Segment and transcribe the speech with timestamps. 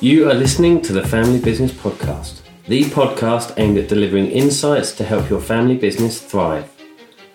[0.00, 5.02] You are listening to the Family Business Podcast, the podcast aimed at delivering insights to
[5.02, 6.72] help your family business thrive.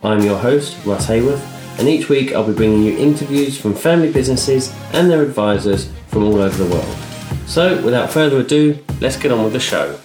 [0.01, 1.43] I'm your host, Russ Haworth,
[1.77, 6.23] and each week I'll be bringing you interviews from family businesses and their advisors from
[6.23, 6.97] all over the world.
[7.47, 9.99] So, without further ado, let's get on with the show.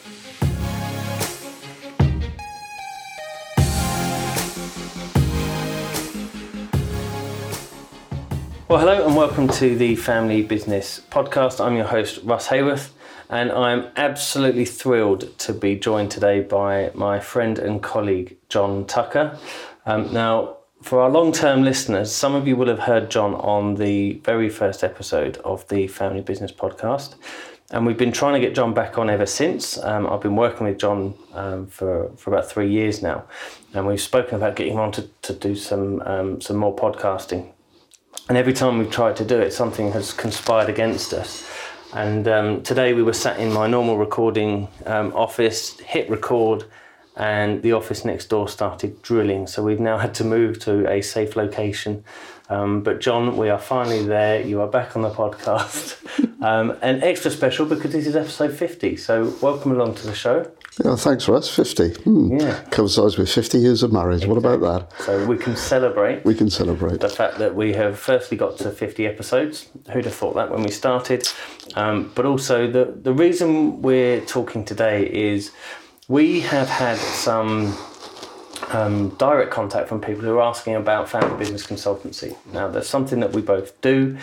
[9.38, 11.64] Welcome to the Family Business Podcast.
[11.64, 12.92] I'm your host, Russ Haworth,
[13.30, 19.38] and I'm absolutely thrilled to be joined today by my friend and colleague, John Tucker.
[19.86, 23.76] Um, now, for our long term listeners, some of you will have heard John on
[23.76, 27.14] the very first episode of the Family Business Podcast.
[27.70, 29.78] And we've been trying to get John back on ever since.
[29.78, 33.22] Um, I've been working with John um, for, for about three years now.
[33.72, 37.52] And we've spoken about getting him on to, to do some, um, some more podcasting
[38.28, 41.48] and every time we've tried to do it, something has conspired against us.
[41.94, 46.64] And um, today we were sat in my normal recording um, office, hit record,
[47.16, 49.46] and the office next door started drilling.
[49.46, 52.04] So we've now had to move to a safe location.
[52.50, 54.40] Um, but John, we are finally there.
[54.40, 55.96] You are back on the podcast,
[56.42, 58.96] um, and extra special because this is episode fifty.
[58.96, 60.50] So welcome along to the show.
[60.84, 61.48] Yeah, thanks, Russ.
[61.54, 61.90] 50.
[62.02, 62.38] Hmm.
[62.38, 62.60] Yeah.
[62.70, 64.26] Coincides with 50 years of marriage.
[64.26, 65.02] What about that?
[65.02, 67.00] So we can celebrate We can celebrate.
[67.00, 69.68] the fact that we have firstly got to 50 episodes.
[69.92, 71.28] Who'd have thought that when we started?
[71.74, 75.50] Um, but also, the, the reason we're talking today is
[76.06, 77.76] we have had some
[78.70, 82.36] um, direct contact from people who are asking about family business consultancy.
[82.52, 84.16] Now, there's something that we both do.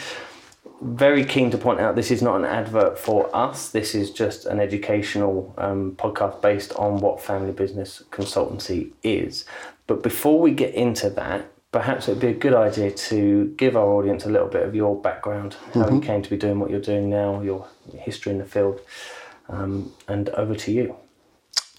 [0.81, 3.69] Very keen to point out this is not an advert for us.
[3.69, 9.45] This is just an educational um, podcast based on what family business consultancy is.
[9.87, 13.87] But before we get into that, perhaps it'd be a good idea to give our
[13.87, 16.79] audience a little bit of your background, how you came to be doing what you're
[16.79, 18.79] doing now, your history in the field,
[19.49, 20.95] um, and over to you.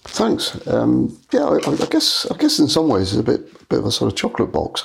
[0.03, 0.65] Thanks.
[0.67, 3.85] Um, yeah, I, I guess I guess in some ways it's a bit bit of
[3.85, 4.83] a sort of chocolate box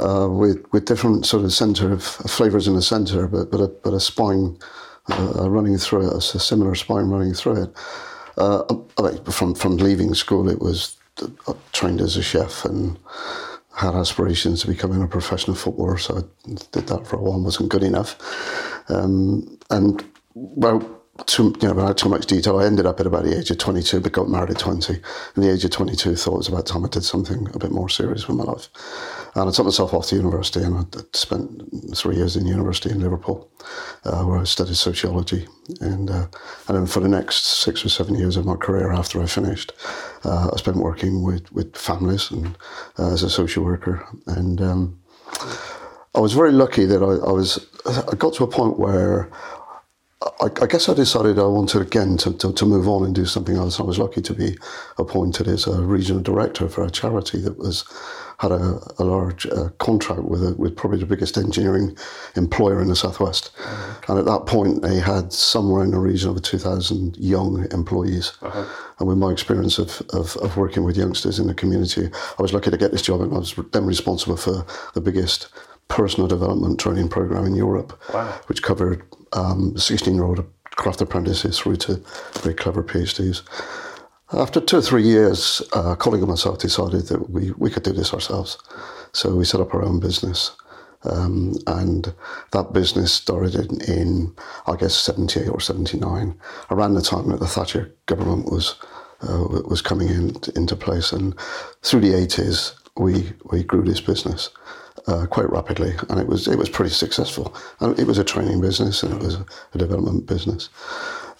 [0.00, 3.68] uh, with with different sort of centre of flavours in the centre, but but a,
[3.68, 4.58] but a spine
[5.10, 7.70] uh, running through it, a similar spine running through it.
[8.36, 8.62] Uh,
[9.02, 10.96] mean, from from leaving school, it was
[11.46, 12.98] uh, trained as a chef and
[13.76, 17.34] had aspirations to becoming a professional footballer, so I did that for a while.
[17.34, 18.16] and wasn't good enough,
[18.88, 20.80] um, and well,
[21.26, 23.58] too, you know, without too much detail, I ended up at about the age of
[23.58, 24.94] 22, but got married at 20.
[25.34, 27.70] And the age of 22, thought it was about time I did something a bit
[27.70, 28.68] more serious with my life.
[29.34, 33.00] And I took myself off to university, and I spent three years in university in
[33.00, 33.50] Liverpool,
[34.04, 35.48] uh, where I studied sociology.
[35.80, 36.26] And uh,
[36.68, 39.72] and then for the next six or seven years of my career after I finished,
[40.24, 42.56] uh, I spent working with, with families and
[42.98, 44.06] uh, as a social worker.
[44.26, 45.00] And um,
[46.14, 49.30] I was very lucky that I, I was I got to a point where
[50.40, 53.26] I, I, guess I decided I wanted again to, to, to, move on and do
[53.26, 53.78] something else.
[53.78, 54.56] I was lucky to be
[54.96, 57.84] appointed as a regional director for a charity that was
[58.44, 61.96] had a, a large uh, contract with a, with probably the biggest engineering
[62.36, 63.50] employer in the southwest.
[64.08, 68.32] And at that point, they had somewhere in the region of 2,000 young employees.
[68.42, 68.66] Uh-huh.
[68.98, 72.52] And with my experience of, of, of working with youngsters in the community, I was
[72.52, 75.48] lucky to get this job, and I was then responsible for the biggest
[75.88, 78.30] personal development training program in Europe, wow.
[78.46, 79.02] which covered
[79.76, 80.44] 16 um, year old
[80.76, 82.02] craft apprentices through to
[82.42, 83.42] very clever PhDs.
[84.32, 87.92] After two or three years, a colleague of myself decided that we, we could do
[87.92, 88.58] this ourselves.
[89.12, 90.56] So we set up our own business.
[91.04, 92.14] Um, and
[92.52, 94.34] that business started in, in,
[94.66, 96.34] I guess, 78 or 79,
[96.70, 98.76] around the time that the Thatcher government was
[99.28, 101.12] uh, was coming in, into place.
[101.12, 101.38] And
[101.82, 104.50] through the 80s, we, we grew this business
[105.06, 107.54] uh, quite rapidly, and it was it was pretty successful.
[107.80, 109.36] And it was a training business, and it was
[109.74, 110.68] a development business.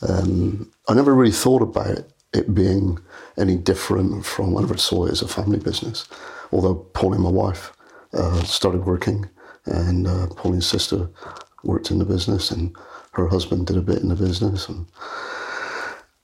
[0.07, 2.99] Um, I never really thought about it being
[3.39, 4.57] any different from.
[4.57, 6.07] I never saw it as a family business.
[6.53, 7.73] Although Pauline, my wife,
[8.13, 9.29] uh, started working,
[9.67, 11.09] and uh, Pauline's sister
[11.63, 12.77] worked in the business, and
[13.13, 14.87] her husband did a bit in the business, and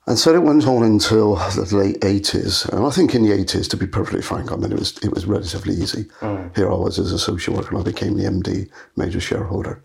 [0.07, 2.69] and so it went on until the late 80s.
[2.71, 5.13] And I think in the 80s, to be perfectly frank, I mean, it was, it
[5.13, 6.05] was relatively easy.
[6.21, 6.57] Mm.
[6.57, 9.85] Here I was as a social worker, and I became the MD, major shareholder.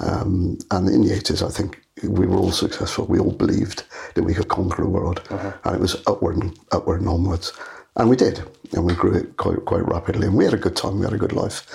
[0.00, 3.06] Um, and in the 80s, I think we were all successful.
[3.06, 5.22] We all believed that we could conquer the world.
[5.30, 5.52] Uh-huh.
[5.64, 7.52] And it was upward and, upward and onwards.
[7.96, 8.42] And we did.
[8.72, 10.26] And we grew it quite, quite rapidly.
[10.26, 10.98] And we had a good time.
[10.98, 11.66] We had a good life.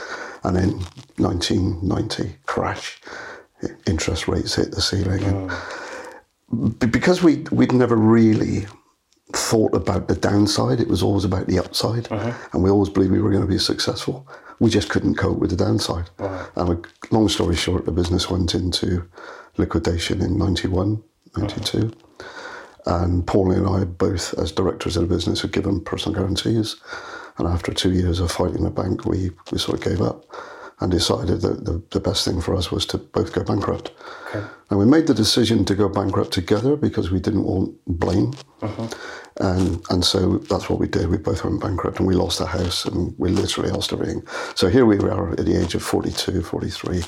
[0.44, 0.72] And then
[1.18, 3.00] 1990, crash.
[3.88, 5.22] Interest rates hit the ceiling.
[5.22, 5.52] Mm.
[6.52, 8.68] And, because we we'd never really
[9.34, 10.80] thought about the downside.
[10.80, 13.58] It was always about the upside, and we always believed we were going to be
[13.58, 14.28] successful.
[14.60, 16.10] We just couldn't cope with the downside.
[16.56, 19.08] And a, long story short, the business went into
[19.58, 21.04] liquidation in 91,
[21.38, 21.92] 92.
[22.86, 26.78] And Paulie and I, both as directors of the business, had given personal guarantees.
[27.38, 30.24] And after two years of fighting the bank, we, we sort of gave up
[30.80, 33.92] and decided that the, the best thing for us was to both go bankrupt.
[34.30, 34.46] Okay.
[34.70, 38.34] And we made the decision to go bankrupt together because we didn't want blame.
[38.62, 38.88] Uh-huh.
[39.40, 41.10] And, and so that's what we did.
[41.10, 44.24] We both went bankrupt and we lost the house and we literally lost everything.
[44.56, 47.00] So here we are at the age of 42, 43,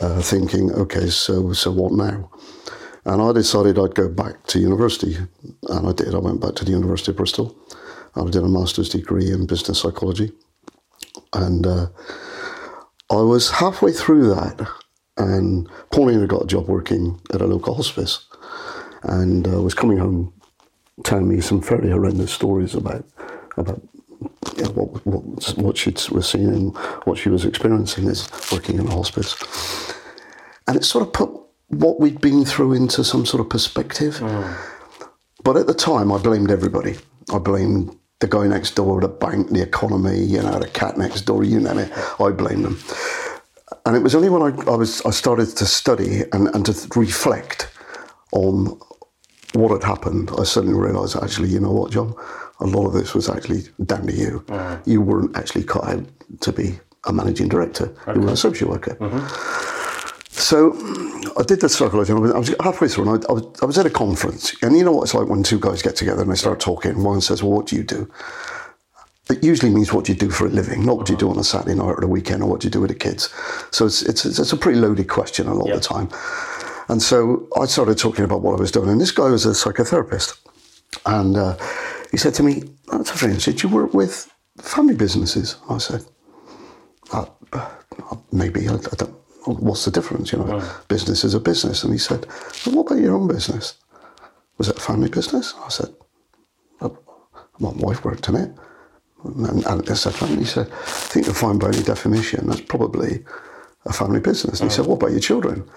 [0.00, 2.30] uh, thinking, okay, so, so what now?
[3.04, 5.16] And I decided I'd go back to university.
[5.68, 6.14] And I did.
[6.14, 7.56] I went back to the University of Bristol.
[8.14, 10.32] I did a master's degree in business psychology.
[11.32, 11.86] And uh,
[13.10, 14.68] I was halfway through that,
[15.16, 18.26] and Pauline had got a job working at a local hospice,
[19.02, 20.32] and uh, was coming home
[21.04, 23.04] telling me some fairly horrendous stories about
[23.56, 23.82] about
[24.56, 28.78] you know, what what what she was seeing and what she was experiencing as working
[28.78, 29.36] in a hospice,
[30.66, 31.30] and it sort of put
[31.68, 34.16] what we'd been through into some sort of perspective.
[34.16, 34.56] Mm.
[35.42, 36.96] But at the time, I blamed everybody.
[37.32, 41.22] I blamed the guy next door, the bank, the economy, you know, the cat next
[41.22, 41.92] door, you name it.
[42.20, 42.78] I blamed them.
[43.86, 46.74] And it was only when I, I was I started to study and, and to
[46.98, 47.70] reflect
[48.32, 48.78] on
[49.54, 52.14] what had happened, I suddenly realised actually, you know what, John,
[52.60, 54.44] a lot of this was actually down to you.
[54.46, 54.86] Mm.
[54.86, 56.04] You weren't actually cut out
[56.40, 57.92] to be a managing director.
[58.14, 58.94] You were a social worker.
[58.96, 59.70] Mm-hmm.
[60.28, 60.72] So
[61.38, 63.66] I did the and I was, I was halfway through, and I, I, was, I
[63.66, 64.54] was at a conference.
[64.62, 67.02] And you know what it's like when two guys get together and they start talking.
[67.02, 68.10] One says, "Well, what do you do?"
[69.30, 71.34] It usually means what do you do for a living, not what you do mm-hmm.
[71.34, 73.32] on a Saturday night or a weekend, or what do you do with the kids.
[73.70, 76.08] So it's it's, it's a pretty loaded question a lot of the time.
[76.90, 79.50] And so I started talking about what I was doing, and this guy was a
[79.50, 80.36] psychotherapist,
[81.06, 81.56] and uh,
[82.10, 83.54] he said to me, "That's very interesting.
[83.54, 84.28] Did you work with
[84.58, 86.04] family businesses?" I said,
[87.12, 87.70] uh, uh,
[88.32, 89.14] maybe I, I don't.
[89.46, 90.32] What's the difference?
[90.32, 91.84] You know, business is a business.
[91.84, 92.26] And he said,
[92.66, 93.78] well, "What about your own business?
[94.58, 95.94] Was it a family business?" I said,
[96.80, 96.98] well,
[97.60, 98.50] "My wife worked in it."
[99.22, 100.26] And, and etc.
[100.26, 103.24] And he said, "I think you'll find by any definition that's probably
[103.86, 105.70] a family business." And he said, "What about your children?"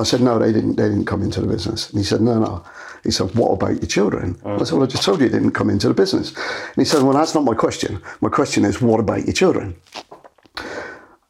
[0.00, 0.76] I said, "No, they didn't.
[0.76, 2.64] They didn't come into the business." And he said, "No, no."
[3.04, 4.60] He said, "What about your children?" Oh.
[4.60, 6.84] I said, "Well, I just told you they didn't come into the business." And he
[6.84, 8.00] said, "Well, that's not my question.
[8.20, 9.76] My question is, what about your children?"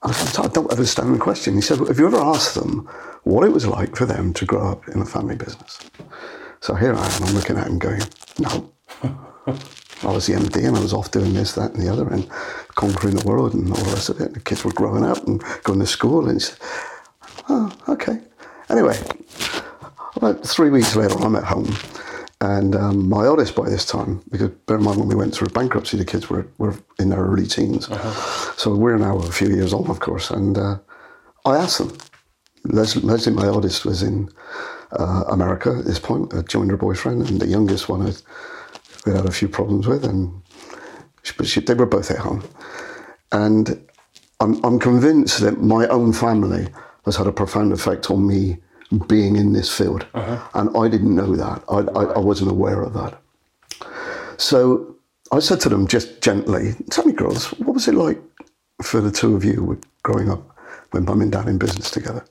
[0.05, 1.55] I said, I don't understand the question.
[1.55, 2.88] He said, Have you ever asked them
[3.23, 5.79] what it was like for them to grow up in a family business?
[6.61, 8.03] So here I am, I'm looking at him going,
[8.38, 8.73] No.
[10.05, 12.29] I was the MD and I was off doing this, that, and the other, and
[12.75, 14.35] conquering the world and all the rest of it.
[14.35, 16.29] The kids were growing up and going to school.
[16.29, 16.59] And he said,
[17.49, 18.20] Oh, okay.
[18.72, 18.98] Anyway,
[20.16, 21.76] about three weeks later, I'm at home.
[22.40, 25.48] And um, my oldest by this time, because bear in mind when we went through
[25.48, 27.88] bankruptcy, the kids were, were in their early teens.
[28.56, 30.30] So we're now a few years on, of course.
[30.30, 30.78] And uh,
[31.44, 31.96] I asked them.
[32.64, 34.28] Leslie, Leslie, my oldest, was in
[34.92, 38.22] uh, America at this point, had joined her boyfriend, and the youngest one had,
[39.04, 40.32] we had a few problems with, and
[41.25, 42.42] she, but she, they were both at home.
[43.32, 43.86] And
[44.40, 46.68] I'm, I'm convinced that my own family
[47.04, 48.58] has had a profound effect on me
[49.08, 50.06] being in this field.
[50.54, 51.64] And I didn't know that.
[51.69, 53.20] I, I, I wasn't aware of that.
[54.37, 54.96] So
[55.32, 58.20] I said to them just gently, Tell me, girls, what was it like
[58.82, 60.42] for the two of you growing up
[60.90, 62.25] when mum and dad in business together?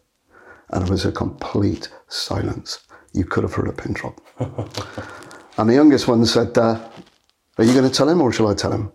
[0.70, 2.80] And it was a complete silence.
[3.13, 4.22] You could have heard a pin drop.
[5.58, 6.80] and the youngest one said, uh,
[7.58, 8.92] Are you going to tell him or shall I tell him?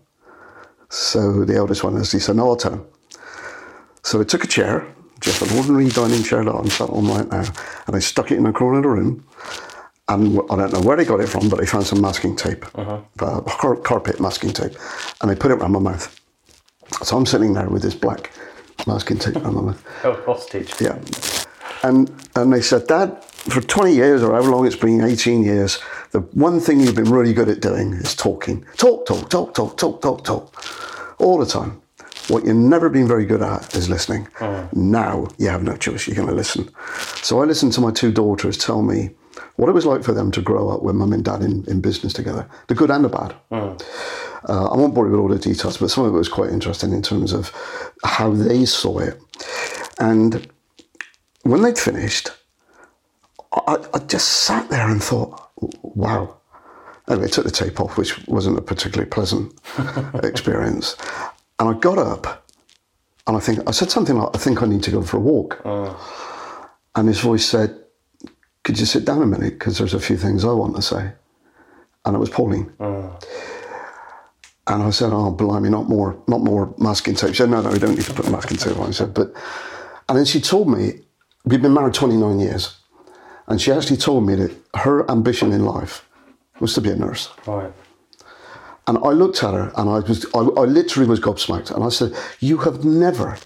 [0.89, 2.85] So the eldest one, he said, No, I'll tell him.
[4.03, 4.87] So I took a chair,
[5.21, 7.43] just an ordinary dining chair that I'm sat on right now,
[7.87, 9.23] and I stuck it in the corner of the room.
[10.09, 12.65] And I don't know where they got it from, but they found some masking tape,
[12.77, 13.01] uh,
[13.41, 14.71] car- carpet masking tape,
[15.21, 16.17] and they put it around my mouth.
[17.03, 18.31] So I'm sitting there with this black
[18.85, 19.83] masking tape around my mouth.
[20.05, 20.73] Oh, hostage.
[20.79, 20.97] Yeah.
[21.83, 25.79] And and they said, Dad, for 20 years or however long it's been, 18 years,
[26.11, 28.65] the one thing you've been really good at doing is talking.
[28.77, 30.65] Talk, talk, talk, talk, talk, talk, talk.
[31.19, 31.81] All the time.
[32.27, 34.27] What you've never been very good at is listening.
[34.73, 36.69] Now you have no choice, you're going to listen.
[37.21, 39.11] So I listened to my two daughters tell me
[39.55, 41.79] what it was like for them to grow up with mum and dad in, in
[41.81, 43.35] business together, the good and the bad.
[44.49, 46.51] Uh, I won't bore you with all the details, but some of it was quite
[46.51, 47.51] interesting in terms of
[48.03, 49.19] how they saw it.
[49.99, 50.47] And
[51.43, 52.29] when they'd finished,
[53.53, 55.49] I, I just sat there and thought,
[55.81, 56.37] wow.
[57.09, 59.53] Anyway, I took the tape off, which wasn't a particularly pleasant
[60.23, 60.95] experience.
[61.59, 62.47] And I got up
[63.25, 65.19] and I think I said something like, I think I need to go for a
[65.19, 65.61] walk.
[65.65, 66.69] Oh.
[66.95, 67.77] And his voice said,
[68.63, 69.53] Could you sit down a minute?
[69.53, 71.11] Because there's a few things I want to say.
[72.05, 72.71] and it was Pauline.
[72.79, 73.19] Oh.
[74.67, 77.69] And I said, "Oh, blimey, not more, not more masking tape." She said, "No, no,
[77.69, 79.33] we don't need to put masking tape on." I said, "But,"
[80.09, 81.01] and then she told me
[81.45, 82.75] we'd been married 29 years,
[83.47, 86.05] and she actually told me that her ambition in life
[86.59, 87.29] was to be a nurse.
[87.45, 87.71] Right.
[88.87, 91.71] And I looked at her and I was, I, I literally was gobsmacked.
[91.71, 93.37] And I said, You have never,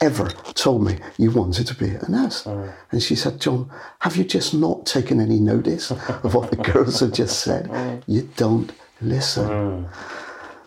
[0.00, 2.46] ever told me you wanted to be a nurse.
[2.46, 2.72] Uh.
[2.90, 3.70] And she said, John,
[4.00, 7.70] have you just not taken any notice of what the girls have just said?
[7.72, 7.96] Uh.
[8.06, 9.50] You don't listen.
[9.50, 9.92] Uh.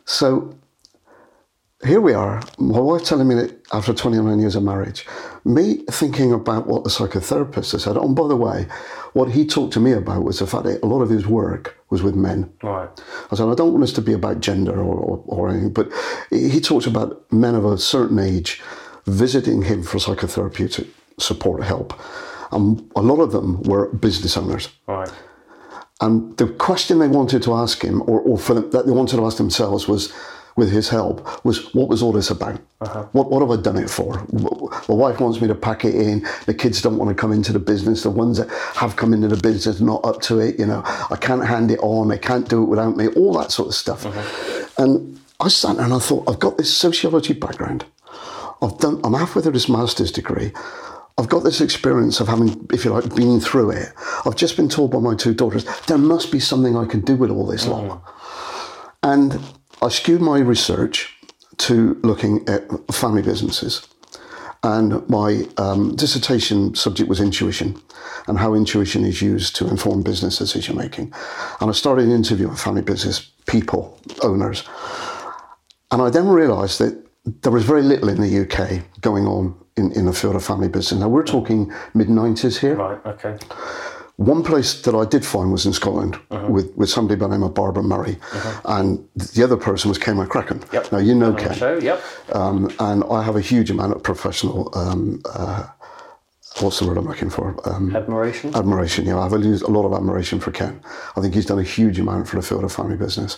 [0.05, 0.55] So
[1.83, 5.05] here we are, my wife telling me that after 29 years of marriage,
[5.43, 7.97] me thinking about what the psychotherapist has said.
[7.97, 8.67] And by the way,
[9.13, 11.77] what he talked to me about was the fact that a lot of his work
[11.89, 12.51] was with men.
[12.63, 12.89] Right.
[13.31, 15.91] I said, I don't want this to be about gender or, or, or anything, but
[16.29, 18.61] he talks about men of a certain age
[19.05, 20.87] visiting him for psychotherapeutic
[21.19, 21.93] support help.
[22.51, 24.69] And a lot of them were business owners.
[24.87, 25.11] Right.
[26.01, 29.17] And the question they wanted to ask him, or, or for them, that they wanted
[29.17, 30.13] to ask themselves, was,
[30.55, 32.61] with his help, was what was all this about?
[32.81, 33.05] Uh-huh.
[33.11, 34.25] What, what have I done it for?
[34.31, 36.25] My wife wants me to pack it in.
[36.45, 38.03] The kids don't want to come into the business.
[38.03, 40.57] The ones that have come into the business are not up to it.
[40.57, 42.07] You know, I can't hand it on.
[42.07, 43.07] They can't do it without me.
[43.09, 44.05] All that sort of stuff.
[44.05, 44.67] Uh-huh.
[44.77, 47.85] And I sat there and I thought, I've got this sociology background.
[48.61, 49.01] I've done.
[49.03, 50.53] I'm halfway through this master's degree.
[51.17, 53.89] I've got this experience of having, if you like, been through it.
[54.25, 57.15] I've just been told by my two daughters there must be something I can do
[57.15, 57.87] with all this mm-hmm.
[57.87, 58.03] lot.
[59.01, 59.39] And
[59.85, 61.15] I skewed my research
[61.57, 63.87] to looking at family businesses.
[64.63, 67.79] And my um, dissertation subject was intuition
[68.25, 71.13] and how intuition is used to inform business decision making.
[71.61, 74.63] And I started interviewing family business people, owners.
[75.91, 77.05] And I then realised that
[77.43, 80.67] there was very little in the UK going on in, in the field of family
[80.67, 80.99] business.
[80.99, 82.73] Now, we're talking mid 90s here.
[82.73, 83.05] Right.
[83.05, 83.37] Okay.
[84.17, 86.17] One place that I did find was in Scotland
[86.47, 88.17] with, with somebody by the name of Barbara Murray,
[88.63, 90.71] and the other person was Ken McCracken.
[90.71, 90.91] Yep.
[90.93, 91.77] Now, you know Ken, show.
[91.77, 92.01] Yep.
[92.33, 95.67] um, and I have a huge amount of professional, um, uh,
[96.61, 97.59] what's the word I'm looking for?
[97.69, 98.55] Um, Admiration.
[98.55, 99.05] admiration.
[99.05, 100.79] Yeah, I have a, lot of admiration for Ken.
[101.17, 103.37] I think he's done a huge amount for the field of family business.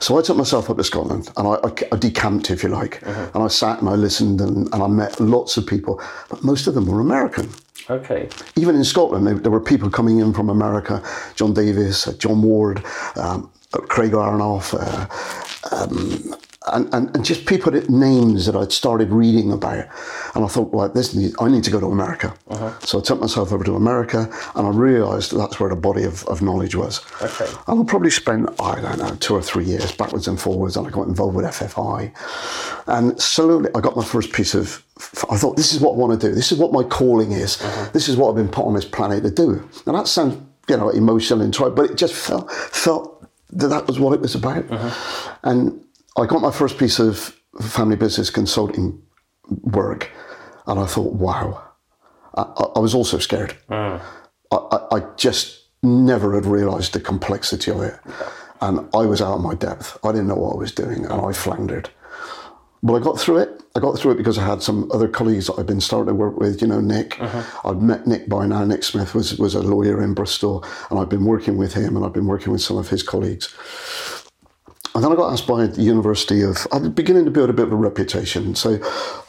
[0.00, 3.02] So I took myself up to Scotland and I, I, I decamped, if you like,
[3.02, 6.66] and I sat and I listened and, and I met lots of people, but most
[6.66, 7.50] of them were American
[7.88, 8.28] Okay.
[8.56, 11.02] even in Scotland, there, were people coming in from America,
[11.36, 12.84] John Davis, uh, John Ward,
[13.16, 16.34] um, Craig Aronoff, uh, um,
[16.72, 19.86] and, and, and just people that names that I'd started reading about.
[20.34, 22.34] And I thought, well, this need, I need to go to America.
[22.48, 22.78] Uh-huh.
[22.80, 26.24] So I took myself over to America and I realised that's where the body of,
[26.24, 27.04] of knowledge was.
[27.22, 27.46] Okay.
[27.68, 30.86] And I probably spent, I don't know, two or three years backwards and forwards, and
[30.86, 32.12] I got involved with FFI.
[32.88, 34.84] And slowly I got my first piece of,
[35.30, 36.34] I thought, this is what I want to do.
[36.34, 37.62] This is what my calling is.
[37.62, 37.90] Uh-huh.
[37.92, 39.68] This is what I've been put on this planet to do.
[39.86, 40.36] And that sounds,
[40.68, 44.20] you know, emotional and try, but it just felt, felt that that was what it
[44.20, 44.68] was about.
[44.68, 45.36] Uh-huh.
[45.44, 45.85] And
[46.16, 49.02] I got my first piece of family business consulting
[49.62, 50.10] work,
[50.66, 51.62] and I thought, wow.
[52.34, 52.42] I,
[52.76, 53.56] I, was also scared.
[53.70, 54.02] Ah.
[54.50, 57.98] I, I, I just never had realised the complexity of it.
[58.60, 59.98] And I was out of my depth.
[60.04, 61.90] I didn't know what I was doing and I floundered.
[62.82, 63.62] But I got through it.
[63.74, 66.14] I got through it because I had some other colleagues that I'd been starting to
[66.14, 67.20] work with, you know, Nick.
[67.20, 67.68] Uh-huh.
[67.68, 68.64] I'd met Nick by now.
[68.64, 72.04] Nick Smith was, was a lawyer in Bristol and I'd been working with him and
[72.04, 73.54] I'd been working with some of his colleagues.
[74.96, 77.66] And then I got asked by the University of, I'm beginning to build a bit
[77.66, 78.54] of a reputation.
[78.54, 78.76] So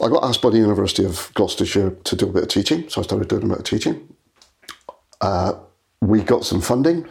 [0.02, 2.88] I got asked by the University of Gloucestershire to do a bit of teaching.
[2.88, 4.08] So I started doing a bit of teaching.
[5.20, 5.56] Uh,
[6.00, 7.06] we got some funding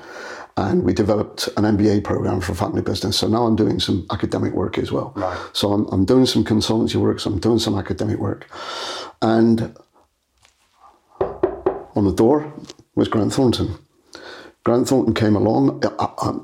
[0.56, 3.18] and we developed an MBA program for family business.
[3.18, 5.12] So now I'm doing some academic work as well.
[5.16, 5.38] Right.
[5.52, 8.48] So I'm, I'm doing some consultancy work, so I'm doing some academic work.
[9.20, 9.76] And
[11.20, 12.50] on the door
[12.94, 13.76] was Grant Thornton.
[14.66, 15.80] Grant Thornton came along.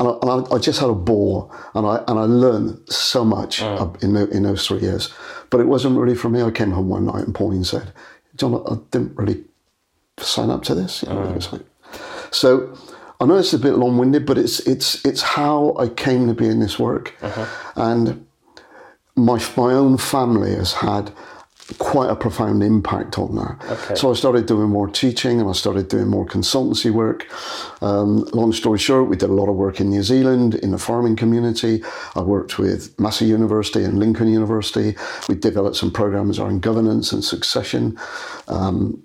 [0.01, 1.53] And I, and I, I just had a ball.
[1.75, 3.61] And I, and I learned so much
[4.03, 5.13] in, tho- in those three years.
[5.51, 6.43] But it wasn't really for me.
[6.43, 7.93] I came home one night and Pauline said,
[8.37, 9.45] John, I didn't really
[10.19, 11.03] sign up to this.
[11.03, 11.63] You know, was like,
[12.31, 12.77] so
[13.23, 16.49] I know it's a bit long-winded, but it's it's it's how I came to be
[16.49, 17.15] in this work,
[17.77, 18.27] and
[19.15, 21.13] my my own family has had
[21.79, 23.57] quite a profound impact on that.
[23.71, 23.95] Okay.
[23.95, 27.29] So I started doing more teaching and I started doing more consultancy work.
[27.81, 30.79] Um, long story short, we did a lot of work in New Zealand in the
[30.79, 31.83] farming community.
[32.17, 34.97] I worked with Massey University and Lincoln University.
[35.29, 37.97] We developed some programs around governance and succession.
[38.49, 39.03] Um,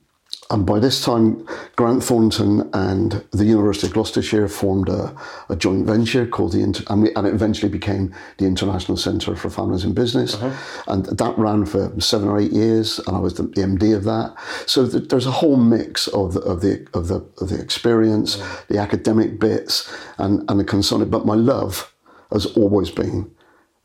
[0.50, 5.14] and by this time, Grant Thornton and the University of Gloucestershire formed a,
[5.50, 9.36] a joint venture called the, Inter- and, we, and it eventually became the International Centre
[9.36, 10.36] for Families in Business.
[10.36, 10.84] Uh-huh.
[10.88, 14.36] And that ran for seven or eight years, and I was the, MD of that.
[14.68, 18.42] So th- there's a whole mix of the, of the, of the, of the experience,
[18.70, 21.10] the academic bits, and, and the consulting.
[21.10, 21.94] But my love
[22.32, 23.30] has always been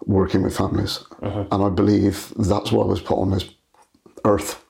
[0.06, 1.00] working with families.
[1.22, 1.44] Uh-huh.
[1.50, 3.48] And I believe that's what I was put on this
[4.24, 4.61] earth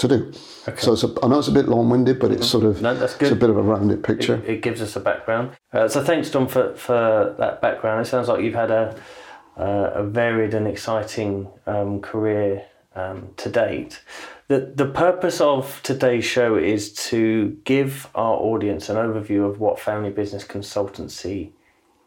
[0.00, 0.32] to do.
[0.76, 3.14] So it's a, I know it's a bit long-winded, but it's sort of No, that's
[3.20, 4.36] it's a bit of a rounded picture.
[4.36, 5.52] It, it gives us a background.
[5.72, 8.00] Uh, so thanks, John, for, for that background.
[8.00, 8.96] It sounds like you've had a,
[9.56, 14.02] uh, a varied and exciting um, career um, to date.
[14.48, 19.78] The, the purpose of today's show is to give our audience an overview of what
[19.78, 21.52] family business consultancy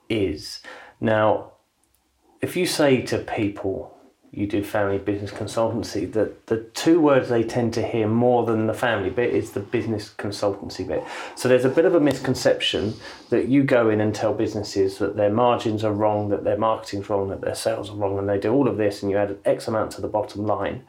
[0.10, 0.62] is.
[1.00, 1.54] Now,
[2.42, 3.93] if you say to people
[4.34, 8.66] you do family business consultancy, the, the two words they tend to hear more than
[8.66, 11.04] the family bit is the business consultancy bit.
[11.36, 12.96] So there's a bit of a misconception
[13.30, 17.10] that you go in and tell businesses that their margins are wrong, that their marketing's
[17.10, 19.38] wrong, that their sales are wrong, and they do all of this and you add
[19.46, 20.84] X amount to the bottom line.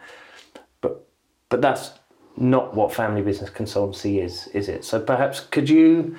[0.80, 1.06] But
[1.50, 1.90] but that's
[2.38, 4.84] not what family business consultancy is, is it?
[4.86, 6.16] So perhaps could you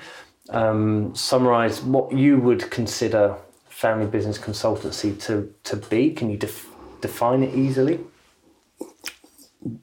[0.50, 3.36] um, summarize what you would consider
[3.68, 6.10] family business consultancy to, to be?
[6.12, 6.38] Can you
[7.06, 8.00] define it easily?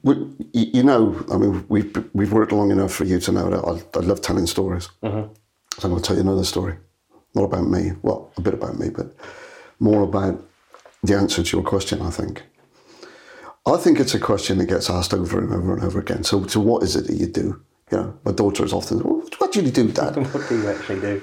[0.02, 0.12] We,
[0.52, 3.98] you know, I mean, we've we've worked long enough for you to know that I,
[3.98, 4.88] I love telling stories.
[5.02, 5.32] Mm-hmm.
[5.78, 6.76] So I'm going to tell you another story,
[7.34, 7.92] not about me.
[8.02, 9.14] Well, a bit about me, but
[9.80, 10.42] more about
[11.02, 12.00] the answer to your question.
[12.00, 12.42] I think.
[13.66, 16.22] I think it's a question that gets asked over and over and over again.
[16.22, 17.62] So, so what is it that you do?
[17.90, 20.16] You know, my daughter is often, well, what do you do, Dad?
[20.34, 21.22] What do you actually do?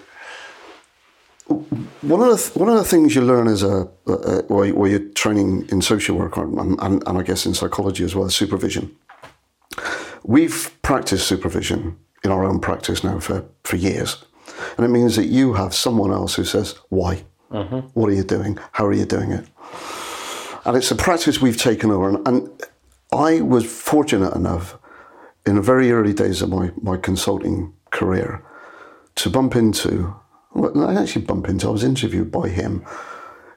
[2.01, 4.89] One of the th- one of the things you learn as a uh, while while
[4.89, 8.35] you're training in social work and, and, and I guess in psychology as well is
[8.35, 8.95] supervision.
[10.23, 14.23] We've practiced supervision in our own practice now for, for years,
[14.77, 17.23] and it means that you have someone else who says why,
[17.93, 19.45] what are you doing, how are you doing it,
[20.65, 22.09] and it's a practice we've taken over.
[22.09, 22.49] And, and
[23.11, 24.77] I was fortunate enough
[25.45, 28.43] in the very early days of my, my consulting career
[29.15, 30.15] to bump into,
[30.55, 32.85] I actually bump into, I was interviewed by him.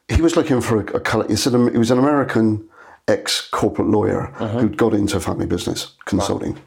[0.09, 2.69] He was looking for a, a colour, he said um, he was an American
[3.09, 4.61] ex corporate lawyer uh-huh.
[4.61, 6.59] who'd got into family business consulting.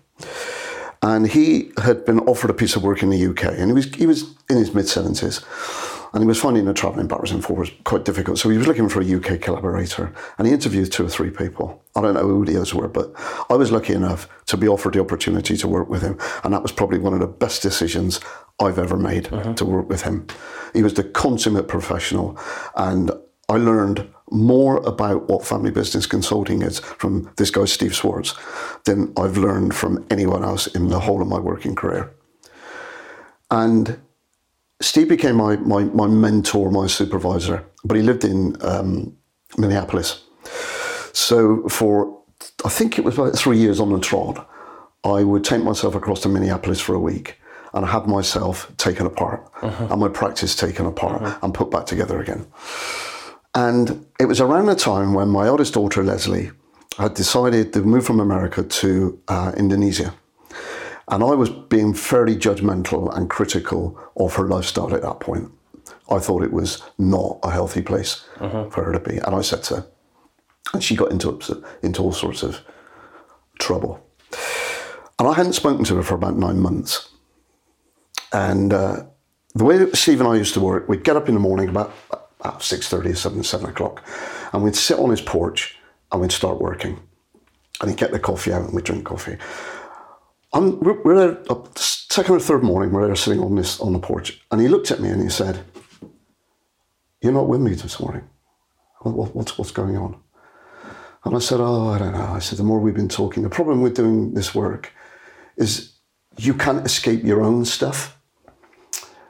[1.01, 3.85] And he had been offered a piece of work in the UK, and he was
[3.93, 5.45] he was in his mid seventies,
[6.11, 8.39] and he was finding the travelling backwards and forwards quite difficult.
[8.39, 11.83] So he was looking for a UK collaborator, and he interviewed two or three people.
[11.97, 13.11] I don't know who the others were, but
[13.49, 16.61] I was lucky enough to be offered the opportunity to work with him, and that
[16.61, 18.19] was probably one of the best decisions
[18.59, 20.27] I've ever made to work with him.
[20.73, 22.37] He was the consummate professional,
[22.75, 23.11] and
[23.49, 28.35] I learned more about what family business consulting is from this guy, Steve Swartz,
[28.85, 32.13] than I've learned from anyone else in the whole of my working career.
[33.49, 33.99] And
[34.81, 39.17] Steve became my, my, my mentor, my supervisor, but he lived in um,
[39.57, 40.23] Minneapolis.
[41.17, 42.15] So for,
[42.63, 44.47] I think it was about three years on the trot,
[45.03, 47.39] I would take myself across to Minneapolis for a week
[47.73, 49.87] and I had myself taken apart uh-huh.
[49.89, 51.39] and my practice taken apart uh-huh.
[51.41, 52.45] and put back together again.
[53.55, 56.51] And it was around the time when my eldest daughter, Leslie,
[56.99, 60.13] had decided to move from America to uh, Indonesia.
[61.07, 65.51] And I was being fairly judgmental and critical of her lifestyle at that point.
[66.11, 68.69] I thought it was not a healthy place uh-huh.
[68.69, 69.17] for her to be.
[69.17, 69.87] And I said to her,
[70.73, 72.61] and she got into, into all sorts of
[73.59, 74.03] trouble.
[75.19, 77.09] And I hadn't spoken to her for about nine months.
[78.31, 79.05] And uh,
[79.55, 81.69] the way that Steve and I used to work, we'd get up in the morning
[81.69, 81.93] about
[82.43, 84.03] at 6.30 or 7, 7 o'clock,
[84.53, 85.77] and we'd sit on his porch
[86.11, 86.99] and we'd start working.
[87.81, 89.37] And he'd get the coffee out and we'd drink coffee.
[90.53, 93.93] And we're, we're there, uh, second or third morning, we're there sitting on this on
[93.93, 95.63] the porch, and he looked at me and he said,
[97.21, 98.23] "You're not with me this morning.
[99.01, 100.19] What, what, what's what's going on?"
[101.27, 103.49] And I said, "Oh, I don't know." I said, "The more we've been talking, the
[103.49, 104.93] problem with doing this work
[105.57, 105.93] is
[106.37, 108.17] you can't escape your own stuff.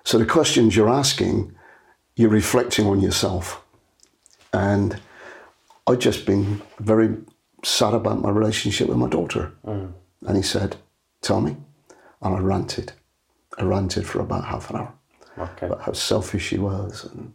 [0.03, 1.55] So the questions you're asking,
[2.15, 3.63] you're reflecting on yourself."
[4.53, 4.99] And
[5.87, 7.17] I'd just been very
[7.63, 9.51] sad about my relationship with my daughter.
[9.65, 9.93] Mm.
[10.25, 10.75] And he said,
[11.21, 11.57] Tell me.
[12.21, 12.93] And I ranted.
[13.57, 14.93] I ranted for about half an hour
[15.37, 15.65] Okay.
[15.67, 17.33] about how selfish she was and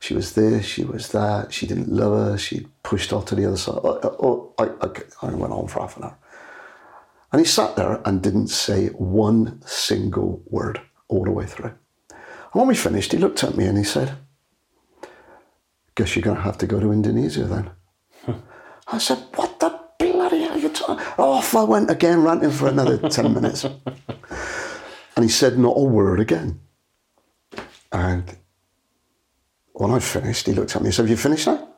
[0.00, 1.52] She was this, she was that.
[1.52, 2.38] She didn't love her.
[2.38, 3.78] She pushed off to the other side.
[3.82, 6.18] Oh, I, I, I went on for half an hour.
[7.32, 11.74] And he sat there and didn't say one single word all the way through.
[12.10, 12.18] And
[12.52, 14.16] when we finished, he looked at me and he said,
[15.94, 17.70] Guess you're going to have to go to Indonesia then.
[18.88, 21.04] I said, What the bloody hell are you talking?
[21.18, 23.66] Off I went again, ranting for another 10 minutes.
[25.16, 26.60] And he said not a word again.
[27.92, 28.24] And
[29.88, 31.68] I finished, he looked at me and said, Have you finished now?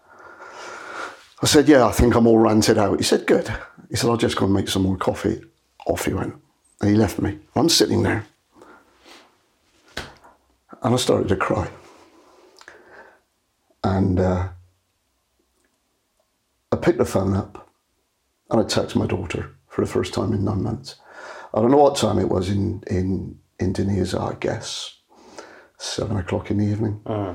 [1.42, 2.98] I said, Yeah, I think I'm all ranted out.
[2.98, 3.48] He said, Good.
[3.90, 5.40] He said, I'll just go and make some more coffee.
[5.86, 6.34] Off he went.
[6.80, 7.38] And he left me.
[7.54, 8.26] I'm sitting there.
[10.82, 11.68] And I started to cry.
[13.84, 14.48] And uh,
[16.72, 17.70] I picked the phone up
[18.50, 20.96] and I texted my daughter for the first time in nine months.
[21.54, 24.98] I don't know what time it was in, in Indonesia, I guess,
[25.78, 27.00] seven o'clock in the evening.
[27.06, 27.34] Uh,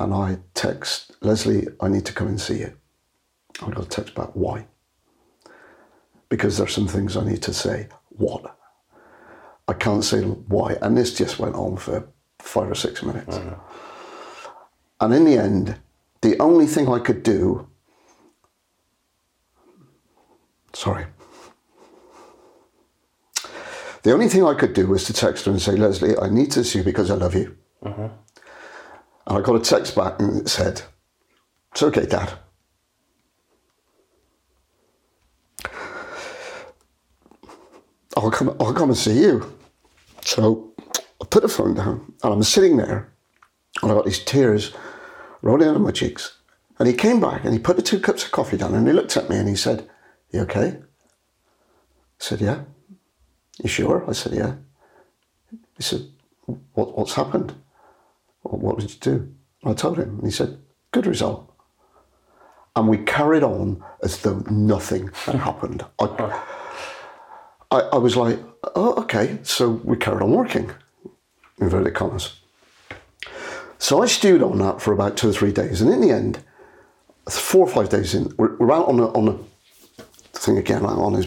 [0.00, 2.72] And I text Leslie, I need to come and see you.
[3.62, 4.66] I got a text back, why?
[6.30, 7.88] Because there's some things I need to say.
[8.08, 8.56] What?
[9.68, 10.78] I can't say why.
[10.80, 12.08] And this just went on for
[12.38, 13.38] five or six minutes.
[15.00, 15.76] And in the end,
[16.22, 17.68] the only thing I could do,
[20.72, 21.06] sorry,
[24.02, 26.50] the only thing I could do was to text her and say, Leslie, I need
[26.52, 27.56] to see you because I love you.
[27.84, 28.06] Mm-hmm.
[29.30, 30.82] And I got a text back and it said,
[31.70, 32.32] It's okay, Dad.
[38.16, 39.56] I'll come, I'll come and see you.
[40.22, 40.74] So
[41.22, 43.12] I put the phone down and I'm sitting there
[43.80, 44.74] and I got these tears
[45.42, 46.36] rolling down my cheeks.
[46.80, 48.92] And he came back and he put the two cups of coffee down and he
[48.92, 49.88] looked at me and he said,
[50.32, 50.76] You okay?
[50.76, 50.82] I
[52.18, 52.62] said, Yeah.
[53.62, 54.04] You sure?
[54.10, 54.56] I said, Yeah.
[55.76, 56.08] He said,
[56.72, 57.54] what, What's happened?
[58.50, 59.34] What, did you do?
[59.64, 60.58] I told him and he said,
[60.92, 61.46] Good result.
[62.76, 65.84] And we carried on as though nothing had happened.
[65.98, 66.42] I,
[67.70, 68.38] I, I was like,
[68.74, 69.38] Oh, okay.
[69.42, 70.70] So we carried on working,
[71.60, 72.40] inverted commas.
[73.78, 76.44] So I stewed on that for about two or three days, and in the end,
[77.30, 79.38] four or five days in, we're, we're out on the on the
[80.38, 81.26] thing again on his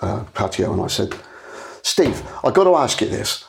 [0.00, 1.14] uh, patio, and I said,
[1.82, 3.46] "Steve, I've got to ask you this: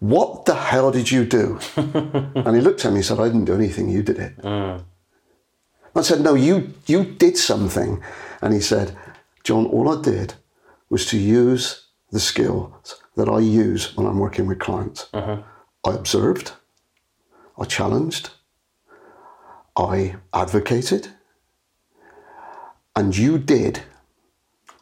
[0.00, 3.46] What the hell did you do?" and he looked at me and said, "I didn't
[3.46, 3.88] do anything.
[3.88, 4.78] You did it." Uh.
[5.94, 8.02] I said, "No, you you did something,"
[8.40, 8.96] and he said,
[9.44, 10.34] "John, all I did
[10.90, 15.08] was to use the skills that I use when I'm working with clients.
[15.12, 15.42] Uh-huh.
[15.84, 16.52] I observed."
[17.60, 18.30] I challenged,
[19.76, 21.08] I advocated,
[22.94, 23.82] and you did.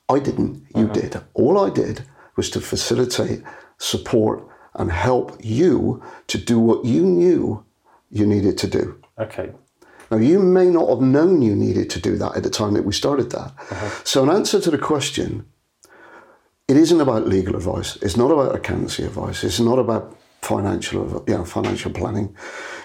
[0.09, 0.93] I didn't, you uh-huh.
[0.93, 1.21] did.
[1.33, 2.05] All I did
[2.37, 3.43] was to facilitate,
[3.79, 7.65] support, and help you to do what you knew
[8.11, 9.03] you needed to do.
[9.19, 9.53] okay.
[10.09, 12.85] Now, you may not have known you needed to do that at the time that
[12.85, 13.53] we started that.
[13.59, 13.91] Uh-huh.
[14.05, 15.47] So, in answer to the question,
[16.69, 17.97] it isn't about legal advice.
[17.97, 19.43] It's not about accountancy advice.
[19.43, 22.37] It's not about financial, you know, financial planning.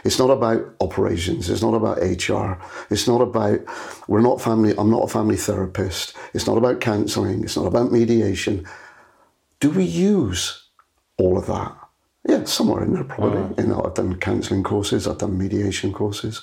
[0.04, 1.49] It's not about operations.
[1.49, 2.60] It's not about HR.
[2.89, 3.60] It's not about
[4.08, 4.73] we're not family.
[4.77, 6.15] I'm not a family therapist.
[6.34, 7.43] It's not about counselling.
[7.43, 8.67] It's not about mediation.
[9.60, 10.69] Do we use
[11.17, 11.81] all of that?
[12.28, 13.64] Yeah, somewhere in there probably.
[13.64, 15.08] You know, I've done counselling courses.
[15.08, 16.42] I've done mediation courses.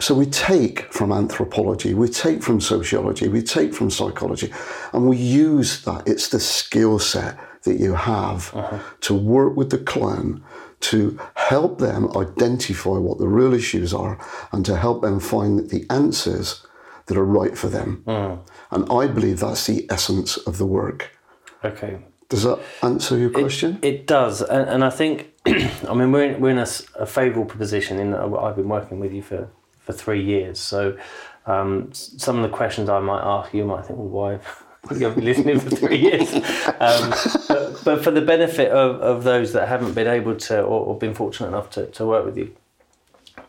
[0.00, 4.52] So we take from anthropology, we take from sociology, we take from psychology,
[4.92, 6.08] and we use that.
[6.08, 8.80] It's the skill set that you have uh-huh.
[9.02, 10.42] to work with the client
[10.80, 14.18] to help them identify what the real issues are
[14.50, 16.66] and to help them find the answers
[17.06, 18.02] that are right for them.
[18.04, 18.74] Hmm.
[18.74, 21.16] And I believe that's the essence of the work.
[21.64, 22.00] Okay.
[22.32, 23.78] Does that answer your question?
[23.82, 26.66] It does, and, and I think, I mean, we're in, we're in a,
[26.98, 30.58] a favourable position in that I've been working with you for, for three years.
[30.58, 30.96] So
[31.44, 34.64] um, some of the questions I might ask you might think, well, why have
[34.98, 36.32] you been listening for three years?
[36.80, 37.12] Um,
[37.48, 40.98] but, but for the benefit of, of those that haven't been able to or, or
[40.98, 42.56] been fortunate enough to, to work with you,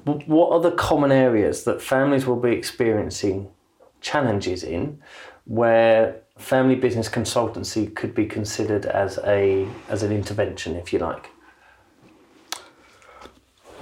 [0.03, 3.49] what are the common areas that families will be experiencing
[4.01, 4.99] challenges in
[5.45, 11.29] where family business consultancy could be considered as a as an intervention if you like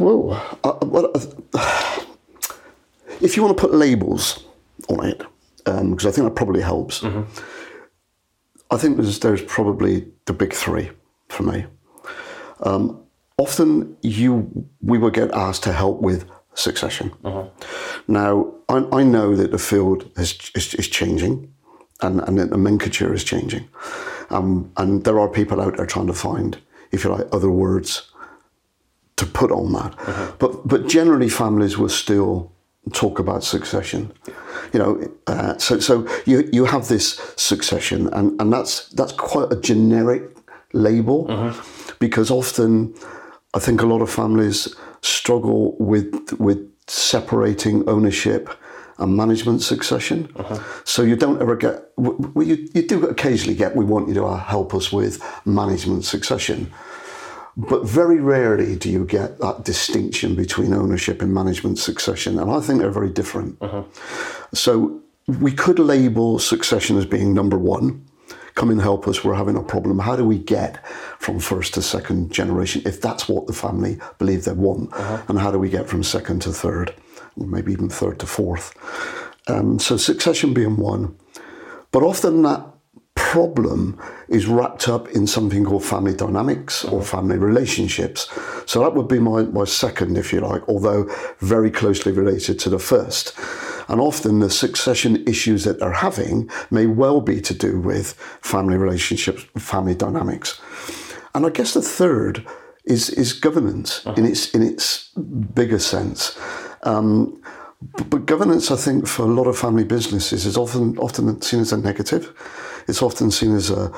[0.01, 0.31] Whoa.
[0.63, 2.05] Uh, well, uh,
[3.21, 4.45] if you want to put labels
[4.89, 5.21] on it,
[5.63, 7.03] because I think that probably helps,
[8.71, 10.89] I think there's, there's probably the big three
[11.29, 11.65] for me.
[12.63, 13.03] Um,
[13.37, 17.11] often you we will get asked to help with succession.
[18.07, 21.53] Now, I, I know that the field is, is, is changing
[22.01, 23.67] and, and the nomenclature is changing.
[24.29, 26.57] Um, and there are people out there trying to find,
[26.91, 28.11] if you like, other words
[29.17, 29.95] to put on that.
[30.39, 32.51] But but generally, families will still
[32.93, 34.11] talk about succession.
[34.73, 39.51] You know, uh, so so you you have this succession, and and that's that's quite
[39.51, 40.23] a generic
[40.73, 41.27] label
[41.99, 42.93] because often
[43.53, 48.49] I think a lot of families struggle with with separating ownership
[48.97, 50.31] and management succession.
[50.35, 50.59] Uh-huh.
[50.83, 51.91] So you don't ever get.
[51.97, 53.75] Well, you you do occasionally get.
[53.75, 56.71] We want you to uh, help us with management succession.
[57.57, 62.39] But very rarely do you get that distinction between ownership and management succession.
[62.39, 63.57] And I think they're very different.
[63.61, 63.83] Uh-huh.
[64.53, 68.05] So we could label succession as being number one.
[68.55, 69.99] Come and help us, we're having a problem.
[69.99, 70.85] How do we get
[71.19, 74.91] from first to second generation if that's what the family believe they want?
[74.93, 75.21] Uh-huh.
[75.29, 76.93] And how do we get from second to third,
[77.35, 78.73] maybe even third to fourth?
[79.47, 81.17] Um, so succession being one.
[81.91, 82.65] But often that
[83.15, 88.29] problem is wrapped up in something called family dynamics or family relationships.
[88.65, 92.69] So that would be my, my second, if you like, although very closely related to
[92.69, 93.37] the first.
[93.87, 98.77] And often the succession issues that they're having may well be to do with family
[98.77, 100.61] relationships, family dynamics.
[101.35, 102.45] And I guess the third
[102.85, 105.09] is, is governance in its in its
[105.53, 106.37] bigger sense.
[106.83, 107.41] Um,
[108.09, 111.71] but, governance, I think, for a lot of family businesses is often often seen as
[111.73, 112.31] a negative.
[112.87, 113.91] It's often seen as a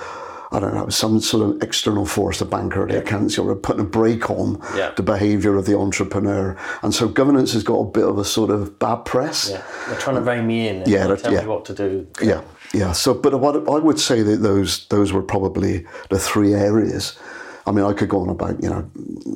[0.55, 3.85] I don't know, some sort of external force, a banker, the accounts, you're putting a
[3.85, 4.91] brake on Yeah.
[4.95, 6.55] the behaviour of the entrepreneur.
[6.83, 9.49] And so governance has got a bit of a sort of bad press.
[9.49, 10.75] Yeah, they're trying to rein me in.
[10.83, 11.41] And Yeah, tell that- yeah.
[11.41, 12.05] me what to do.
[12.21, 12.41] Yeah,
[12.71, 12.91] yeah.
[12.91, 17.13] So, but what I would say that those those were probably the three areas.
[17.65, 18.89] I mean, I could go on about you know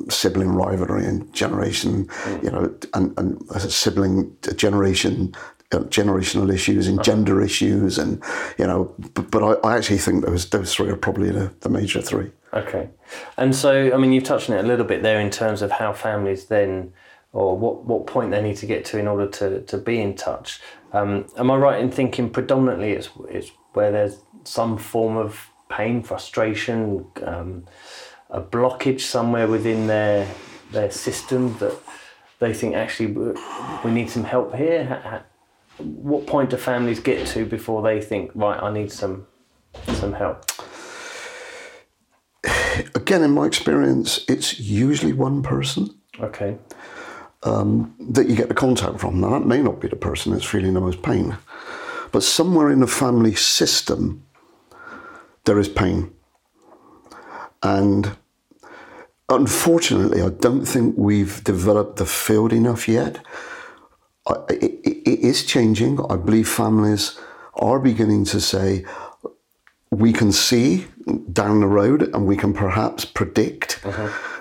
[0.08, 2.08] sibling rivalry and generation,
[2.42, 5.34] you know, and and sibling generation.
[5.72, 8.22] uh, Generational issues and gender issues, and
[8.56, 11.68] you know, but, but I, I actually think those those three are probably the, the
[11.68, 12.30] major three.
[12.54, 12.88] Okay.
[13.36, 15.70] And so, I mean, you've touched on it a little bit there in terms of
[15.70, 16.94] how families then,
[17.34, 20.14] or what, what point they need to get to in order to, to be in
[20.14, 20.60] touch.
[20.94, 26.02] Um, am I right in thinking predominantly it's, it's where there's some form of pain,
[26.02, 27.66] frustration, um,
[28.30, 30.28] a blockage somewhere within their
[30.72, 31.74] their system that
[32.40, 34.84] they think actually we- need some help here?
[34.84, 35.22] Ha- ha-
[35.78, 39.26] What point do families get to before they think, right, I need some
[39.94, 40.44] some help?
[42.94, 45.90] Again, in my experience, it's usually one person.
[46.20, 46.58] Okay.
[47.44, 49.20] Um, that you get the contact from.
[49.20, 51.36] Now, that may not be the person that's feeling the most pain,
[52.12, 54.24] but somewhere in the family system,
[55.44, 56.10] there is pain.
[57.62, 58.16] And
[59.28, 63.18] unfortunately, I don't think we've developed the field enough yet.
[64.26, 66.00] I, it, is changing.
[66.10, 67.18] I believe families
[67.54, 68.84] are beginning to say,
[69.90, 70.86] we can see
[71.32, 73.80] down the road and we can perhaps predict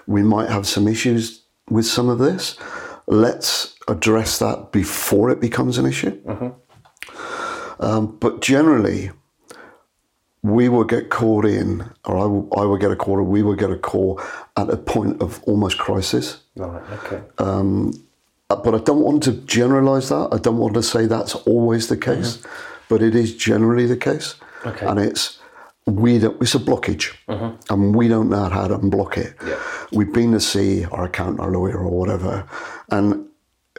[0.08, 2.58] we might have some issues with some of this.
[3.08, 6.22] Let's address that before it becomes an issue.
[7.80, 9.12] Um, but generally,
[10.52, 13.42] we will get called in, or I will, I will get a call, or we
[13.44, 14.22] will get a call
[14.56, 16.42] at a point of almost crisis.
[16.56, 16.82] Right.
[16.98, 17.22] Okay.
[17.38, 20.30] Uh, But I don't want to generalize that.
[20.32, 22.42] I don't want to say that's always the case,
[22.90, 24.36] but it is generally the case.
[24.66, 24.86] Okay.
[24.86, 25.40] And it's
[25.86, 27.06] we don't, it's a blockage,
[27.70, 29.34] and we don't know how to unblock it.
[29.46, 29.58] Yeah.
[29.92, 32.44] We've been to see our accountant, our lawyer, or whatever,
[32.90, 33.26] and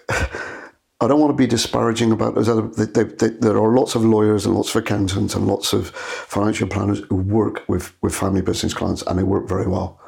[1.01, 2.63] I don't want to be disparaging about those other.
[2.63, 5.91] They, they, they, there are lots of lawyers and lots of accountants and lots of
[5.91, 10.01] financial planners who work with, with family business clients, and they work very well.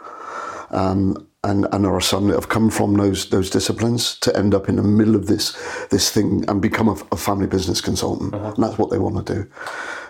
[0.71, 4.55] Um, and and there are some that have come from those those disciplines to end
[4.55, 5.53] up in the middle of this
[5.89, 9.35] this thing and become a, a family business consultant, and that's what they want to
[9.35, 9.51] do.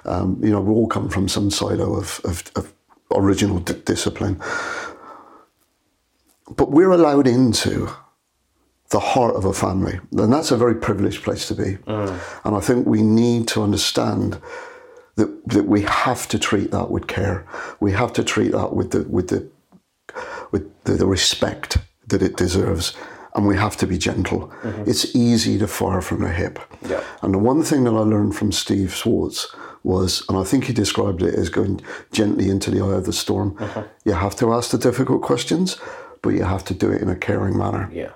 [0.05, 2.73] Um, you know, we all come from some silo of, of, of
[3.15, 4.41] original d- discipline,
[6.57, 7.91] but we're allowed into
[8.91, 11.79] the heart of a family, and that's a very privileged place to be.
[11.87, 12.19] Mm.
[12.45, 14.41] And I think we need to understand
[15.17, 17.47] that that we have to treat that with care.
[17.81, 19.49] We have to treat that with the with the
[20.51, 22.95] with the, the respect that it deserves.
[23.33, 24.49] And we have to be gentle.
[24.63, 24.91] Mm-hmm.
[24.91, 26.59] It's easy to fire from the hip.
[26.89, 27.05] Yeah.
[27.23, 30.73] And the one thing that I learned from Steve Swartz was, and I think he
[30.73, 33.57] described it as going gently into the eye of the storm.
[33.61, 33.85] Uh-huh.
[34.05, 35.79] You have to ask the difficult questions,
[36.23, 37.89] but you have to do it in a caring manner.
[37.93, 38.11] Yeah.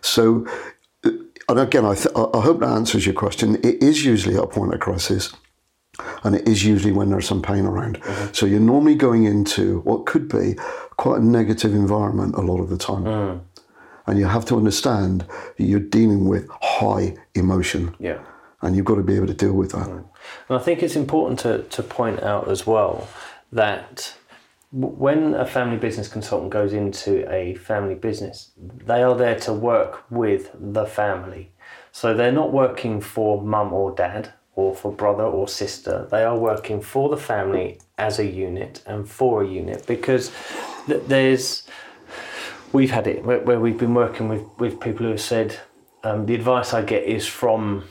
[0.00, 0.46] So,
[1.04, 1.10] uh,
[1.48, 3.56] and again, I, th- I hope that answers your question.
[3.56, 5.32] It is usually at a point of crisis,
[6.24, 8.00] and it is usually when there's some pain around.
[8.00, 8.32] Mm-hmm.
[8.32, 10.54] So you're normally going into what could be
[10.96, 13.40] quite a negative environment a lot of the time, mm.
[14.06, 18.18] and you have to understand that you're dealing with high emotion, Yeah.
[18.62, 19.88] and you've got to be able to deal with that.
[19.88, 20.04] Mm.
[20.48, 23.08] And I think it's important to, to point out as well
[23.50, 24.14] that
[24.72, 30.10] when a family business consultant goes into a family business, they are there to work
[30.10, 31.52] with the family.
[31.92, 36.08] So they're not working for mum or dad or for brother or sister.
[36.10, 40.32] They are working for the family as a unit and for a unit because
[40.86, 41.64] there's
[42.72, 45.60] we've had it where, we've been working with, with people who have said
[46.02, 47.84] um, the advice I get is from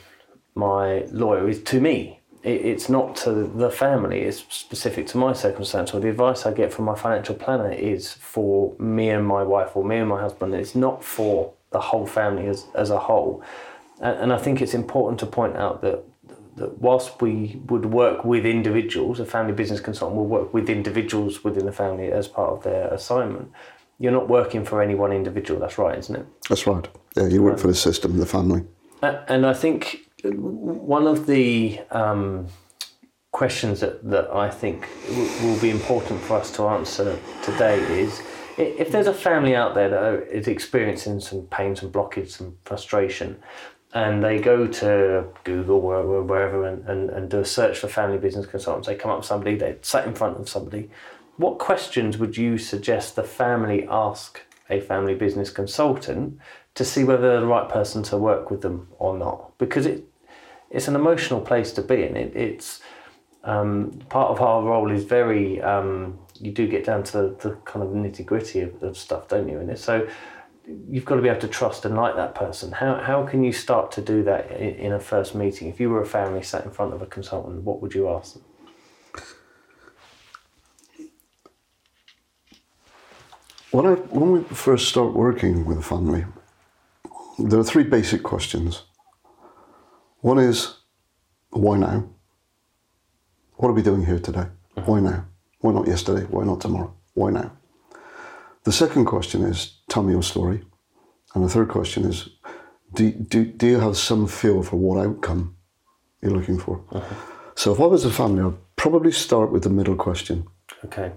[0.56, 2.20] my lawyer is to me.
[2.43, 4.21] It, it's not to the family.
[4.21, 5.93] It's specific to my circumstance.
[5.93, 9.75] Or the advice I get from my financial planner is for me and my wife
[9.75, 10.54] or me and my husband.
[10.54, 13.43] It's not for the whole family as, as a whole.
[14.01, 16.04] And, and I think it's important to point out that
[16.56, 21.43] that whilst we would work with individuals, a family business consultant will work with individuals
[21.43, 23.51] within the family as part of their assignment.
[23.99, 25.60] You're not working for any one individual.
[25.60, 26.25] That's right, isn't it?
[26.49, 26.88] That's right.
[27.15, 28.63] Yeah, you work for the system, the family.
[29.01, 32.47] And I think one of the um,
[33.31, 38.21] questions that, that I think w- will be important for us to answer today is
[38.57, 43.41] if there's a family out there that is experiencing some pain, some blockage, some frustration,
[43.93, 48.17] and they go to Google or wherever and, and, and do a search for family
[48.17, 50.89] business consultants, they come up with somebody, they sat in front of somebody.
[51.38, 56.39] What questions would you suggest the family ask a family business consultant
[56.75, 59.57] to see whether they're the right person to work with them or not?
[59.57, 60.05] Because it
[60.71, 62.15] it's an emotional place to be in.
[62.15, 62.81] It, it's
[63.43, 67.55] um, part of our role is very um, you do get down to the, the
[67.65, 69.60] kind of nitty gritty of, of stuff, don't you?
[69.60, 70.07] It, so
[70.89, 72.71] you've got to be able to trust and like that person.
[72.71, 75.67] How how can you start to do that in, in a first meeting?
[75.67, 78.34] If you were a family sat in front of a consultant, what would you ask
[78.34, 78.43] them?
[83.71, 86.25] When, I, when we first start working with a family,
[87.39, 88.84] there are three basic questions.
[90.21, 90.75] One is,
[91.49, 92.03] why now?
[93.55, 94.47] What are we doing here today?
[94.77, 94.91] Mm-hmm.
[94.91, 95.25] Why now?
[95.60, 96.25] Why not yesterday?
[96.29, 96.93] Why not tomorrow?
[97.13, 97.51] Why now?
[98.63, 100.62] The second question is, tell me your story.
[101.34, 102.29] And the third question is,
[102.93, 105.55] do, do, do you have some feel for what outcome
[106.21, 106.77] you're looking for?
[106.91, 107.15] Mm-hmm.
[107.55, 110.47] So if I was a family, I'd probably start with the middle question
[110.86, 111.12] Okay.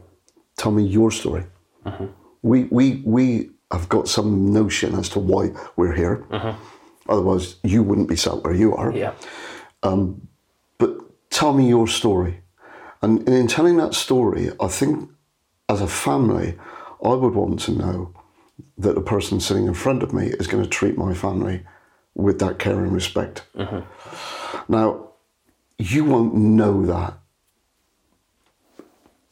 [0.57, 1.45] tell me your story.
[1.87, 2.07] Mm-hmm.
[2.43, 6.25] We, we, we have got some notion as to why we're here.
[7.09, 8.93] Otherwise, you wouldn't be sat where you are.
[8.93, 9.15] Yeah.
[10.79, 12.41] But tell me your story.
[13.03, 15.11] And in telling that story, I think
[15.69, 16.57] as a family,
[17.05, 18.15] I would want to know
[18.79, 21.65] that the person sitting in front of me is going to treat my family
[22.15, 23.45] with that care and respect.
[24.69, 25.11] Now,
[25.79, 27.19] you won't know that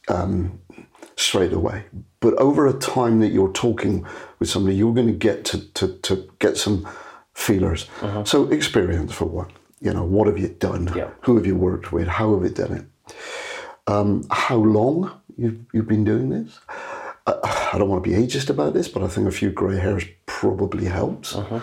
[0.08, 0.60] um,
[1.16, 1.84] straight away.
[2.20, 4.04] But over a time that you're talking
[4.38, 6.86] with somebody, you're going to get to, to, to get some
[7.34, 7.88] feelers.
[8.00, 8.24] Uh-huh.
[8.24, 9.50] So experience for one.
[9.80, 10.92] You know, what have you done?
[10.94, 11.10] Yeah.
[11.22, 12.06] Who have you worked with?
[12.06, 13.14] How have you done it?
[13.86, 16.60] Um, how long you've, you've been doing this?
[17.26, 19.78] I, I don't want to be ageist about this, but I think a few grey
[19.78, 21.34] hairs probably helps.
[21.34, 21.60] Uh-huh.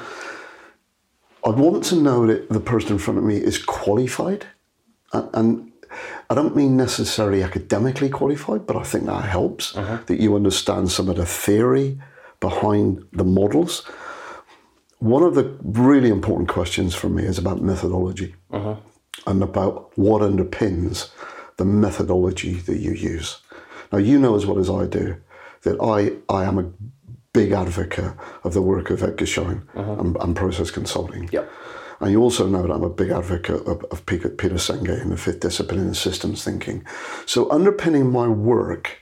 [1.45, 4.45] I'd want to know that the person in front of me is qualified.
[5.13, 5.71] And, and
[6.29, 9.77] I don't mean necessarily academically qualified, but I think that helps.
[9.77, 9.99] Uh-huh.
[10.05, 11.99] That you understand some of the theory
[12.41, 13.89] behind the models.
[14.99, 18.75] One of the really important questions for me is about methodology uh-huh.
[19.25, 21.09] and about what underpins
[21.57, 23.41] the methodology that you use.
[23.91, 25.17] Now, you know as well as I do
[25.63, 26.71] that I, I am a
[27.33, 29.93] big advocate of the work of Edgar Schein uh-huh.
[29.93, 31.29] and, and process consulting.
[31.31, 31.49] Yep.
[32.01, 35.11] And you also know that I'm a big advocate of, of Peter, Peter Senge and
[35.11, 36.85] the fifth discipline in systems thinking.
[37.25, 38.99] So underpinning my work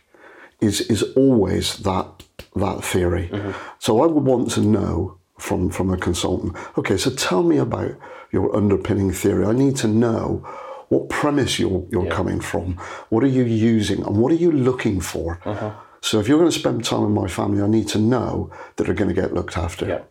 [0.59, 2.23] is is always that
[2.55, 3.29] that theory.
[3.31, 3.51] Mm-hmm.
[3.77, 6.55] So I would want to know from from a consultant.
[6.77, 7.91] Okay, so tell me about
[8.31, 9.45] your underpinning theory.
[9.45, 10.45] I need to know
[10.89, 12.73] what premise you're you're coming from.
[13.09, 15.39] What are you using, and what are you looking for?
[16.01, 18.85] So if you're going to spend time with my family, I need to know that
[18.85, 19.87] they're going to get looked after.
[19.87, 20.01] Yeah.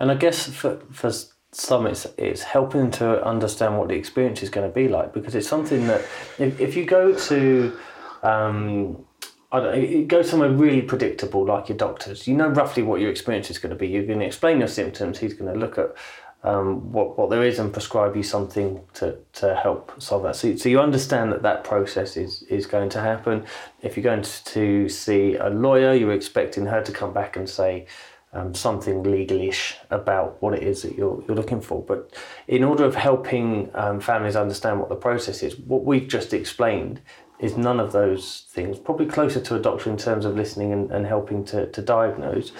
[0.00, 1.12] And I guess for, for
[1.52, 5.34] some, it's, it's helping to understand what the experience is going to be like because
[5.34, 6.00] it's something that
[6.38, 7.78] if, if you go to,
[8.22, 9.04] um,
[9.52, 13.00] I don't know, you go somewhere really predictable like your doctors, you know roughly what
[13.00, 13.88] your experience is going to be.
[13.88, 15.94] You're going to explain your symptoms, he's going to look at
[16.42, 20.36] um, what, what there is and prescribe you something to, to help solve that.
[20.36, 23.44] So, so you understand that that process is, is going to happen.
[23.82, 27.48] If you're going to, to see a lawyer, you're expecting her to come back and
[27.48, 27.86] say
[28.32, 31.82] um, something legalish about what it is that you're, you're looking for.
[31.82, 32.14] But
[32.46, 37.00] in order of helping um, families understand what the process is, what we've just explained
[37.40, 38.78] is none of those things.
[38.78, 42.52] Probably closer to a doctor in terms of listening and, and helping to, to diagnose,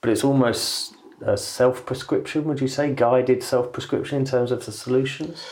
[0.00, 2.92] but it's almost a self prescription, would you say?
[2.92, 5.44] Guided self prescription in terms of the solutions?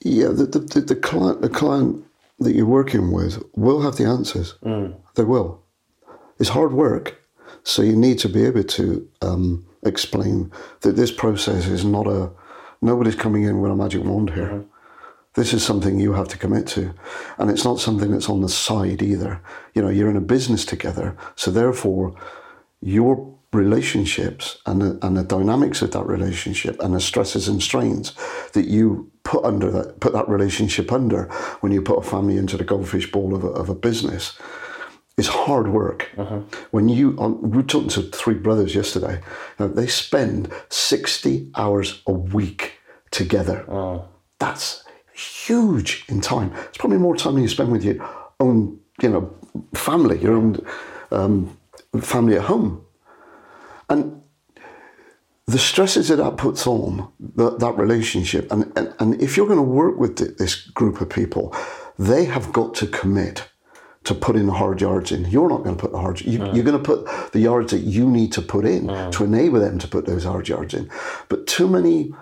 [0.00, 2.04] Yeah, the, the, the, the client the client
[2.38, 4.54] that you're working with will have the answers.
[5.16, 5.60] They will.
[6.38, 7.20] It's hard work,
[7.64, 12.30] so you need to be able to um, explain that this process is not a
[12.80, 14.64] nobody's coming in with a magic wand here.
[15.38, 16.92] This is something you have to commit to,
[17.38, 19.40] and it's not something that's on the side either.
[19.72, 22.16] You know, you're in a business together, so therefore,
[22.80, 28.14] your relationships and the, and the dynamics of that relationship and the stresses and strains
[28.52, 31.28] that you put under that put that relationship under
[31.60, 34.36] when you put a family into the goldfish bowl of a, of a business
[35.16, 36.10] is hard work.
[36.72, 39.20] When you, um, we were talking to three brothers yesterday,
[39.60, 42.80] you they spend 60 hours a week
[43.12, 43.64] together.
[44.40, 44.82] That's
[45.18, 46.52] huge in time.
[46.68, 47.96] It's probably more time than you spend with your
[48.40, 49.34] own, you know,
[49.74, 50.64] family, your own
[51.10, 51.58] um,
[52.00, 52.84] family at home.
[53.88, 54.22] And
[55.46, 59.58] the stresses that that puts on that, that relationship, and, and, and if you're going
[59.58, 61.54] to work with this group of people,
[61.98, 63.48] they have got to commit
[64.04, 65.24] to putting the hard yards in.
[65.26, 66.20] You're not going to put the hard.
[66.20, 69.60] You, You're going to put the yards that you need to put in to enable
[69.60, 70.90] them to put those hard yards in.
[71.28, 72.14] But too many,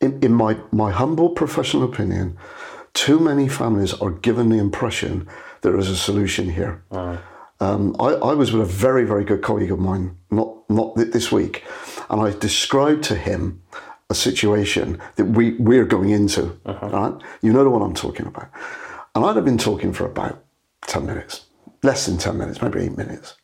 [0.00, 2.36] in, in my my humble professional opinion,
[2.94, 5.28] too many families are given the impression
[5.62, 6.84] there is a solution here.
[7.58, 11.32] Um, I, I was with a very, very good colleague of mine, not not this
[11.32, 11.64] week,
[12.10, 13.62] and I described to him
[14.10, 16.58] a situation that we we're going into.
[16.88, 18.50] Right, you know the one I'm talking about,
[19.14, 20.44] and I'd have been talking for about
[20.86, 21.46] ten minutes,
[21.82, 23.36] less than ten minutes, maybe eight minutes,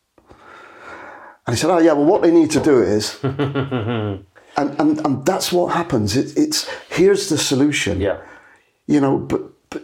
[1.47, 3.19] and he said, "Oh yeah, well, what they need to do is."
[4.55, 6.15] And, and, and that's what happens.
[6.15, 8.17] It, it's here's the solution Yeah.
[8.87, 9.83] you know, but, but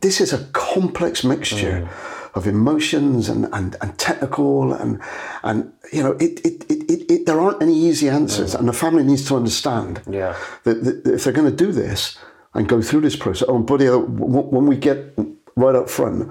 [0.00, 2.36] this is a complex mixture mm.
[2.36, 5.00] of emotions and, and, and technical and
[5.42, 8.58] and you know it, it, it, it, it there aren't any easy answers mm.
[8.58, 10.34] and the family needs to understand Yeah.
[10.64, 12.18] that, that if they're going to do this
[12.54, 15.14] and go through this process oh buddy when we get
[15.56, 16.30] right up front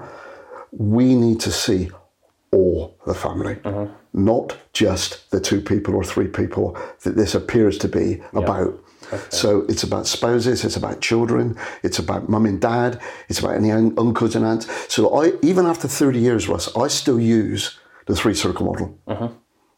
[0.72, 1.90] we need to see
[2.52, 3.92] all the family mm-hmm.
[4.12, 8.78] Not just the two people or three people that this appears to be about
[9.28, 13.70] so it's about spouses, it's about children, it's about mum and dad, it's about any
[13.70, 14.68] un- uncles and aunts.
[14.92, 18.98] So I, even after 30 years, Russ, I still use the three circle model.
[19.06, 19.28] Uh-huh.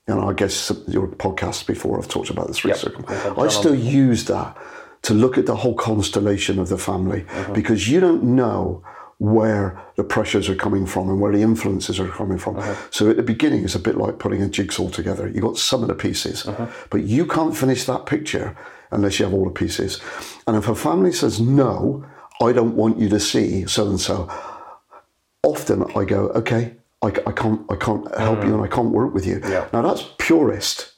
[0.09, 3.05] You know, I guess your podcast before I've talked about the three circle.
[3.09, 4.57] I still use that
[5.03, 7.53] to look at the whole constellation of the family uh-huh.
[7.53, 8.85] because you don't know
[9.23, 12.61] where the pressures are coming from and where the influences are coming from.
[12.91, 15.29] So at the beginning, it's a bit like putting a jigsaw together.
[15.29, 16.45] You've got some of the pieces,
[16.91, 18.57] but you can't finish that picture
[18.91, 20.01] unless you have all the pieces.
[20.49, 22.05] And if a family says no,
[22.41, 24.29] I don't want you to see so and so,
[25.45, 29.15] often I go, okay, I, I can't, I can't help you and I can't work
[29.15, 29.41] with you.
[29.45, 29.69] Yeah.
[29.73, 30.95] Now that's purist.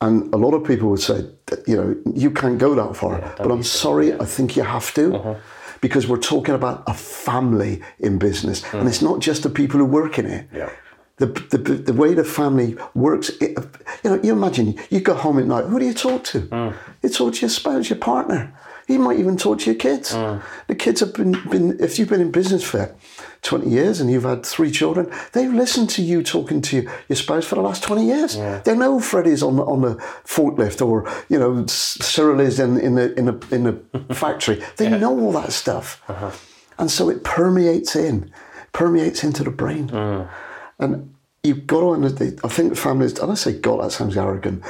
[0.00, 1.24] And a lot of people would say,
[1.66, 3.34] you know, you can't go that far.
[3.38, 5.40] but I'm sorry, I think you have to.
[5.84, 8.62] Because we're talking about a family in business.
[8.72, 8.88] And mm.
[8.88, 10.48] it's not just the people who work in it.
[10.50, 10.70] Yeah.
[11.18, 13.50] The, the, the way the family works, it,
[14.02, 16.40] you know, you imagine you go home at night, who do you talk to?
[16.40, 16.74] Mm.
[17.02, 18.40] You talk to your spouse, your partner.
[18.88, 20.12] You might even talk to your kids.
[20.12, 20.42] Mm.
[20.68, 22.78] The kids have been, been, if you've been in business for
[23.44, 27.44] 20 years and you've had three children, they've listened to you talking to your spouse
[27.44, 28.36] for the last 20 years.
[28.64, 32.94] They know Freddie's on the, on the forklift or, you know, Cyril is in, in,
[32.96, 34.62] the, in, the, in the factory.
[34.76, 36.02] They know all that stuff.
[36.08, 36.30] Uh-huh.
[36.78, 38.30] And so it permeates in,
[38.72, 39.88] permeates into the brain.
[39.88, 40.28] Mm.
[40.78, 44.64] And you've got to understand, I think families, and I say God, that sounds arrogant,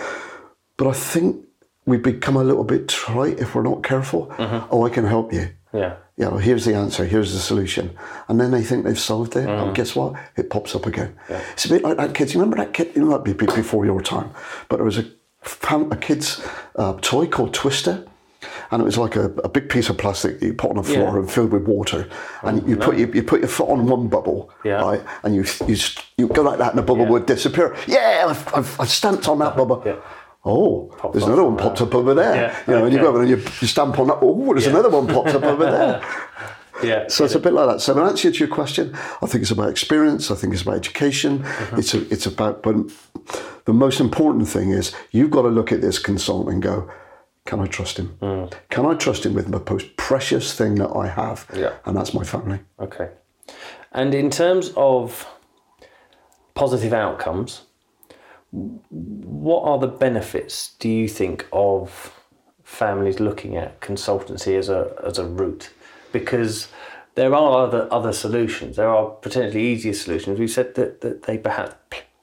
[0.76, 1.44] but I think
[1.86, 4.32] we become a little bit trite if we're not careful.
[4.36, 4.66] Uh-huh.
[4.70, 5.50] Oh, I can help you.
[5.74, 5.96] Yeah.
[6.16, 7.96] You know, here's the answer, here's the solution.
[8.28, 9.48] And then they think they've solved it.
[9.48, 10.14] And guess what?
[10.36, 11.16] It pops up again.
[11.52, 12.32] It's a bit like that kid.
[12.32, 12.92] You remember that kid?
[12.94, 14.30] You know, that'd be be- before your time.
[14.68, 15.06] But there was a,
[15.72, 16.40] a kid's
[16.76, 18.06] uh, toy called Twister.
[18.70, 20.82] And it was like a, a big piece of plastic that you put on the
[20.82, 21.18] floor Yeah.
[21.20, 22.08] and filled with water.
[22.42, 24.82] And you put you, you put your foot on one bubble, Yeah.
[24.82, 25.02] right?
[25.22, 25.76] And you you
[26.18, 27.74] you go like that, and the bubble would disappear.
[27.86, 29.82] Yeah, I've, I've, I've stamped on that bubble.
[30.44, 30.52] Yeah.
[30.52, 32.34] Oh, there's another one popped up over there.
[32.34, 34.18] Yeah, You know, and you go over and you, you stamp on that.
[34.20, 36.02] Oh, there's another one popped up over there.
[36.82, 37.06] Yeah.
[37.08, 37.80] So it's a bit like that.
[37.80, 40.30] So in answer to your question, I think it's about experience.
[40.30, 41.38] I think it's about education.
[41.38, 41.78] Mm-hmm.
[41.78, 42.62] It's a, it's about.
[42.62, 42.76] But
[43.64, 46.90] the most important thing is you've got to look at this consultant and go,
[47.46, 48.16] can I trust him?
[48.20, 48.52] Mm.
[48.70, 51.46] Can I trust him with the most precious thing that I have?
[51.54, 51.74] Yeah.
[51.84, 52.60] And that's my family.
[52.80, 53.10] Okay.
[53.92, 55.26] And in terms of
[56.54, 57.62] positive outcomes,
[58.54, 62.12] what are the benefits, do you think, of
[62.62, 65.70] families looking at consultancy as a as a route?
[66.12, 66.68] Because
[67.14, 68.76] there are other other solutions.
[68.76, 70.38] There are potentially easier solutions.
[70.38, 71.74] We said that, that they perhaps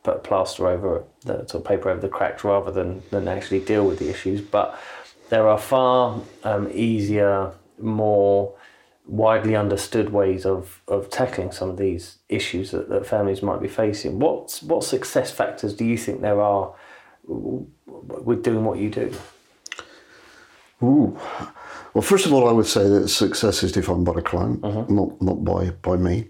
[0.03, 3.59] put a plaster over the sort of paper over the cracks rather than, than actually
[3.59, 4.41] deal with the issues.
[4.41, 4.79] But
[5.29, 8.53] there are far um, easier, more
[9.11, 13.67] widely understood ways of, of tackling some of these issues that, that families might be
[13.67, 14.19] facing.
[14.19, 16.73] What what success factors do you think there are
[17.25, 19.13] with doing what you do?
[20.81, 21.19] Ooh.
[21.93, 24.95] Well, first of all, I would say that success is defined by the client, mm-hmm.
[24.95, 26.29] not not by by me.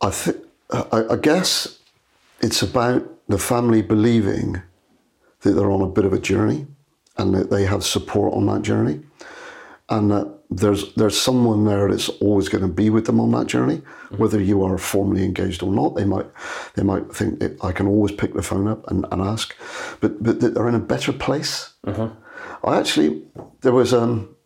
[0.00, 0.36] I think
[0.70, 1.80] I, I guess
[2.40, 4.62] it's about the family believing
[5.40, 6.68] that they're on a bit of a journey
[7.18, 9.00] and that they have support on that journey,
[9.88, 13.46] and that there's there's someone there that's always going to be with them on that
[13.46, 13.82] journey,
[14.16, 15.94] whether you are formally engaged or not.
[15.96, 16.26] They might
[16.74, 19.56] they might think that I can always pick the phone up and, and ask,
[20.00, 21.74] but but that they're in a better place.
[22.64, 23.22] I actually
[23.60, 24.36] there was um,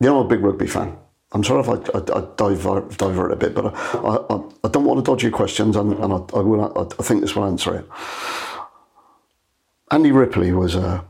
[0.00, 0.96] you know, I'm a big rugby fan.
[1.32, 4.84] I'm sorry if I, I, I divert, divert a bit, but I, I, I don't
[4.84, 6.78] want to dodge your questions, and, and I, I will.
[6.78, 7.88] I, I think this will answer it.
[9.90, 11.04] Andy Ripley was a,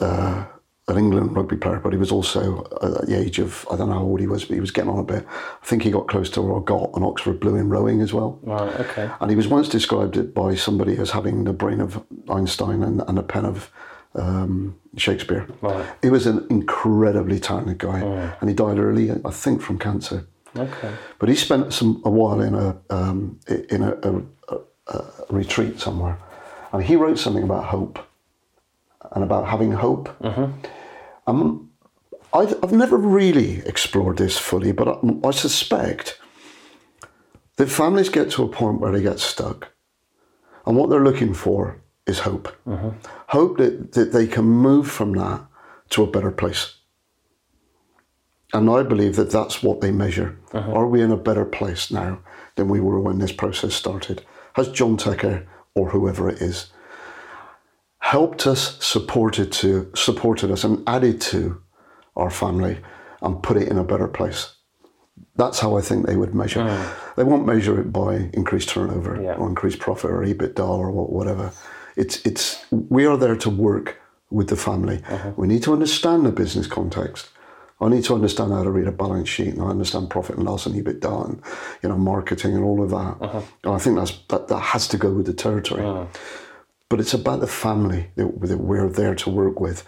[0.00, 0.46] uh,
[0.90, 3.94] an England rugby player, but he was also at the age of I don't know
[3.94, 5.26] how old he was, but he was getting on a bit.
[5.28, 8.38] I think he got close to or got an Oxford Blue in rowing as well.
[8.42, 8.80] Right.
[8.80, 9.10] Okay.
[9.20, 13.18] And he was once described by somebody as having the brain of Einstein and, and
[13.18, 13.70] a pen of
[14.14, 15.46] um, Shakespeare.
[15.60, 15.86] Right.
[16.02, 18.00] He was an incredibly talented guy,
[18.40, 20.26] and he died early, I think, from cancer.
[20.56, 20.92] Okay.
[21.18, 23.38] But he spent some a while in a um,
[23.68, 24.56] in a, a, a,
[24.88, 26.18] a retreat somewhere,
[26.72, 28.00] and he wrote something about hope
[29.12, 30.08] and about having hope.
[31.30, 31.70] Um,
[32.32, 36.20] I've, I've never really explored this fully, but I, I suspect
[37.56, 39.72] that families get to a point where they get stuck,
[40.66, 42.48] and what they're looking for is hope.
[43.28, 45.46] Hope that, that they can move from that
[45.90, 46.76] to a better place.
[48.52, 50.36] And I believe that that's what they measure.
[50.74, 52.18] Are we in a better place now
[52.56, 54.24] than we were when this process started?
[54.54, 56.72] Has John Tucker or whoever it is
[58.00, 61.60] helped us, supported to supported us, and added to
[62.16, 62.78] our family
[63.22, 64.54] and put it in a better place?
[65.36, 66.62] That's how I think they would measure.
[66.66, 67.14] Hmm.
[67.16, 69.34] They won't measure it by increased turnover Yeah.
[69.34, 71.52] or increased profit or EBITDA or whatever.
[71.96, 73.98] It's it's we are there to work
[74.30, 75.02] with the family.
[75.08, 75.32] Uh-huh.
[75.36, 77.28] We need to understand the business context.
[77.82, 80.44] I need to understand how to read a balance sheet and I understand profit and
[80.44, 81.42] loss and EBITDA and
[81.82, 83.16] you know marketing and all of that.
[83.20, 83.42] Uh-huh.
[83.64, 85.82] And I think that's that, that has to go with the territory.
[85.82, 86.04] Hmm.
[86.90, 89.86] But it's about the family that, that we're there to work with.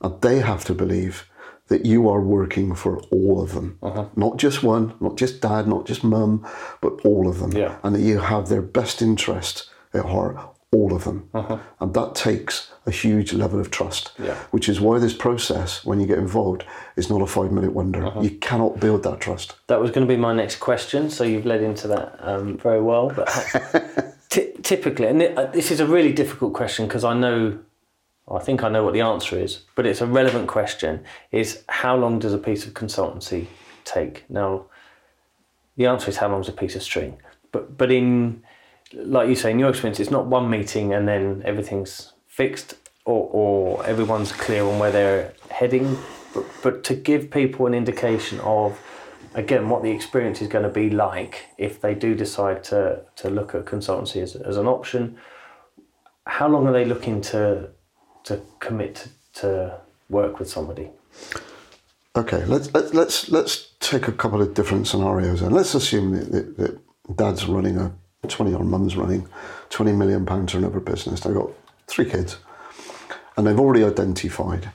[0.00, 1.28] And they have to believe
[1.66, 3.78] that you are working for all of them.
[3.82, 4.06] Uh-huh.
[4.16, 6.46] Not just one, not just dad, not just mum,
[6.80, 7.52] but all of them.
[7.52, 7.76] Yeah.
[7.82, 10.36] And that you have their best interest at heart,
[10.72, 11.28] all of them.
[11.34, 11.58] Uh-huh.
[11.80, 14.12] And that takes a huge level of trust.
[14.18, 14.34] Yeah.
[14.50, 16.64] Which is why this process, when you get involved,
[16.96, 18.06] is not a five minute wonder.
[18.06, 18.20] Uh-huh.
[18.20, 19.56] You cannot build that trust.
[19.66, 22.80] That was going to be my next question, so you've led into that um, very
[22.80, 23.10] well.
[23.10, 23.28] But
[24.38, 27.58] ty- typically, and uh, this is a really difficult question because I know,
[28.30, 31.04] I think I know what the answer is, but it's a relevant question.
[31.32, 33.46] Is how long does a piece of consultancy
[33.84, 34.24] take?
[34.28, 34.66] Now,
[35.76, 37.18] the answer is how long is a piece of string?
[37.52, 38.42] But but in
[38.92, 42.74] like you say, in your experience, it's not one meeting and then everything's fixed
[43.04, 45.98] or, or everyone's clear on where they're heading.
[46.34, 48.78] But, but to give people an indication of,
[49.34, 53.30] again, what the experience is going to be like if they do decide to, to
[53.30, 55.18] look at consultancy as, as an option,
[56.26, 57.70] how long are they looking to,
[58.24, 60.88] to commit to, work with somebody?
[62.16, 66.32] Okay, let's let's let's let's take a couple of different scenarios and let's assume that,
[66.32, 67.92] that, that dad's running a
[68.26, 69.28] twenty or mum's running
[69.70, 71.20] twenty million pound turnover business.
[71.20, 71.50] They've got
[71.86, 72.38] three kids,
[73.36, 74.70] and they've already identified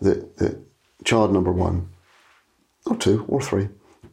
[0.00, 0.58] that that
[1.04, 1.88] child number one,
[2.86, 3.68] or two, or three,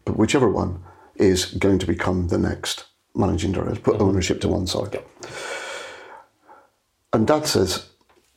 [0.08, 0.82] but whichever one
[1.16, 3.82] is going to become the next managing director.
[3.82, 4.04] Put mm-hmm.
[4.04, 5.04] ownership to one side.
[7.12, 7.90] And dad says,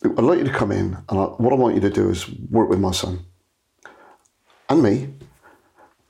[0.05, 2.29] I'd like you to come in, and I, what I want you to do is
[2.29, 3.21] work with my son
[4.69, 5.09] and me,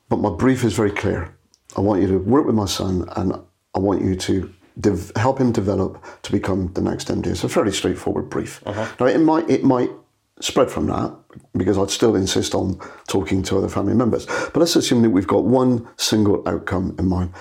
[0.08, 1.34] but my brief is very clear.
[1.76, 3.34] I want you to work with my son, and
[3.74, 7.26] I want you to dev- help him develop to become the next MD.
[7.26, 8.62] It's a fairly straightforward brief.
[8.66, 8.86] Uh-huh.
[8.98, 9.90] Now, it might it might
[10.40, 11.14] spread from that
[11.56, 14.26] because I'd still insist on talking to other family members.
[14.26, 17.32] But let's assume that we've got one single outcome in mind.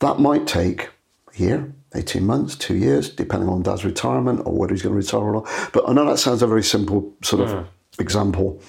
[0.00, 0.90] That might take
[1.34, 4.98] a year, 18 months, two years, depending on dad's retirement or whether he's going to
[4.98, 5.70] retire or not.
[5.72, 8.02] But I know that sounds a very simple sort of hmm.
[8.02, 8.60] example.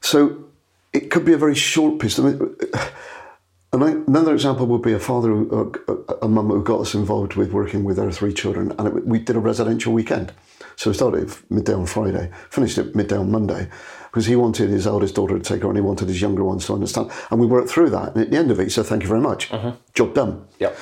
[0.00, 0.44] So
[0.92, 2.18] it could be a very short piece.
[2.18, 6.94] I mean, another example would be a father, who, a, a mum who got us
[6.94, 10.32] involved with working with our three children, and it, we did a residential weekend.
[10.76, 13.68] So we started at midday on Friday, finished at midday on Monday,
[14.10, 16.66] because he wanted his eldest daughter to take her, and he wanted his younger ones
[16.66, 17.10] to understand.
[17.30, 18.14] And we worked through that.
[18.14, 19.70] And at the end of it, he said, "Thank you very much, mm-hmm.
[19.94, 20.76] job done." Yep.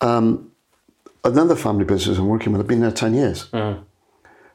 [0.00, 0.50] Um,
[1.24, 3.48] another family business I'm working with, I've been there 10 years.
[3.50, 3.82] Mm-hmm.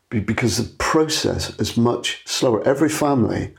[0.09, 2.65] Be- Because the process is much slower.
[2.67, 3.53] Every family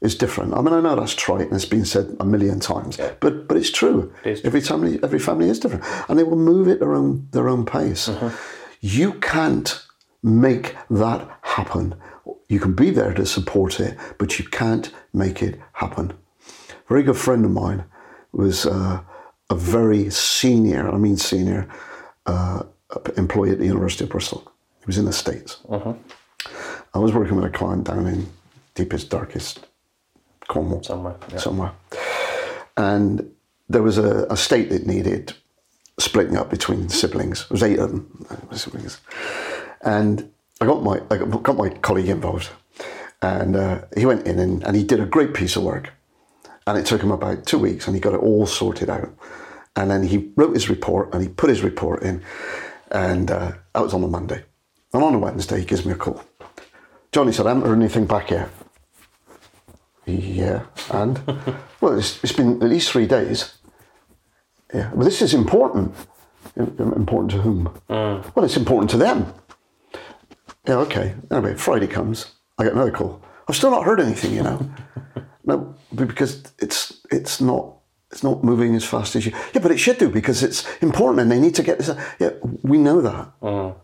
[0.00, 0.52] is different.
[0.54, 3.12] I mean, I know that's trite and it's been said a million times, Yeah.
[3.20, 4.12] but but it's true.
[4.24, 7.28] It is Every family, every family is different, and they will move at their own
[7.30, 8.08] their own pace.
[8.08, 8.28] Mm-hmm.
[8.80, 9.86] You can't
[10.22, 11.94] make that happen.
[12.48, 16.12] You can be there to support it, but you can't make it happen.
[16.70, 17.84] A very good friend of mine
[18.32, 19.00] was uh,
[19.50, 21.68] a very senior, I mean senior,
[22.26, 22.62] uh,
[23.16, 24.50] employee at the University of Bristol.
[24.80, 25.58] He was in the States.
[26.94, 28.28] I was working with a client down in
[28.74, 29.66] deepest, darkest
[30.48, 31.16] Cornwall Somewhere.
[31.30, 31.38] Yeah.
[31.38, 31.72] somewhere.
[32.76, 33.30] And
[33.68, 35.32] there was a, a state that needed
[35.98, 37.48] splitting up between siblings.
[37.48, 39.00] There was eight of them, siblings.
[39.82, 40.30] And
[40.60, 42.50] I got my I got got my colleague involved,
[43.20, 45.92] and uh, he went in and, and he did a great piece of work.
[46.66, 49.10] And it took him about two weeks, and he got it all sorted out.
[49.74, 52.22] And then he wrote his report, and he put his report in,
[52.90, 54.44] and uh, that was on a Monday.
[54.92, 56.22] And on a Wednesday, he gives me a call.
[57.10, 58.48] Johnny said, "I haven't heard anything back yet."
[60.06, 61.20] Yeah, and
[61.80, 63.54] well, it's, it's been at least three days.
[64.72, 65.94] Yeah, well, this is important.
[66.56, 67.72] Important to whom?
[67.88, 69.32] Well, it's important to them.
[70.66, 71.14] Yeah, okay.
[71.30, 72.26] Anyway, Friday comes.
[72.58, 73.22] I get another call.
[73.48, 74.34] I've still not heard anything.
[74.34, 74.70] You know,
[75.44, 77.76] no, because it's it's not
[78.10, 79.32] it's not moving as fast as you.
[79.54, 81.90] Yeah, but it should do because it's important and they need to get this.
[82.18, 82.30] Yeah,
[82.62, 83.32] we know that.
[83.40, 83.74] Mm.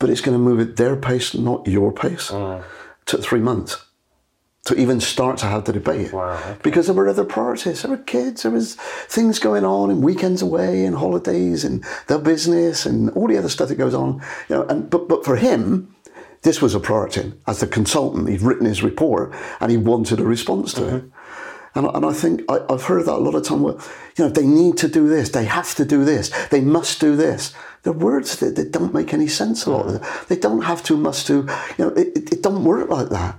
[0.00, 2.30] But it's going to move at their pace, not your pace.
[2.30, 2.62] it
[3.04, 3.87] Took three months
[4.68, 6.12] to even start to have the debate.
[6.12, 6.58] Wow, okay.
[6.62, 7.82] Because there were other priorities.
[7.82, 8.74] There were kids, there was
[9.08, 13.48] things going on and weekends away and holidays and their business and all the other
[13.48, 14.22] stuff that goes on.
[14.48, 15.94] You know, and but but for him,
[16.42, 17.32] this was a priority.
[17.46, 21.04] As the consultant, he'd written his report and he wanted a response to it.
[21.04, 21.78] Mm-hmm.
[21.78, 23.62] And, I- and I think I, I've heard that a lot of time.
[23.62, 23.80] Well,
[24.16, 25.30] you know, they need to do this.
[25.30, 26.30] They have to do this.
[26.48, 27.54] They must do this.
[27.82, 29.64] They're words that, that don't make any sense.
[29.64, 30.02] A lot them.
[30.28, 31.46] They don't have to, must do.
[31.78, 33.38] You know, it, it, it don't work like that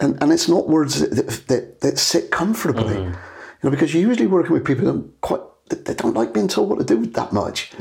[0.00, 3.12] and and it's not words that that, that, that sit comfortably, mm-hmm.
[3.12, 6.46] you know, because you're usually working with people that don't quite they don't like being
[6.46, 7.72] told what to do that much.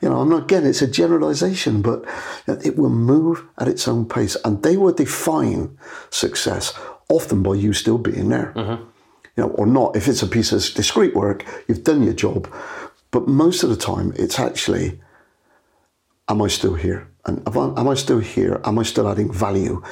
[0.00, 0.66] You know, I'm not again.
[0.66, 2.04] It's a generalisation, but
[2.48, 5.78] it will move at its own pace, and they will define
[6.10, 6.76] success
[7.08, 8.82] often by you still being there, mm-hmm.
[9.36, 9.94] you know, or not.
[9.94, 12.52] If it's a piece of discrete work, you've done your job,
[13.12, 15.00] but most of the time, it's actually
[16.28, 17.08] am I still here?
[17.24, 18.60] And am I still here?
[18.64, 19.82] Am I still adding value?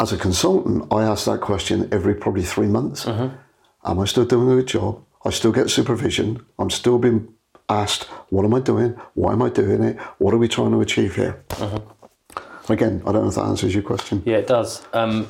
[0.00, 3.06] As a consultant, I ask that question every probably three months.
[3.06, 3.38] Am
[3.84, 5.04] I still doing a good job?
[5.26, 6.42] I still get supervision.
[6.58, 7.28] I'm still being
[7.68, 8.98] asked, what am I doing?
[9.12, 9.98] Why am I doing it?
[10.18, 11.44] What are we trying to achieve here?
[12.70, 14.22] Again, I don't know if that answers your question.
[14.24, 14.86] Yeah, it does.
[14.94, 15.28] Um,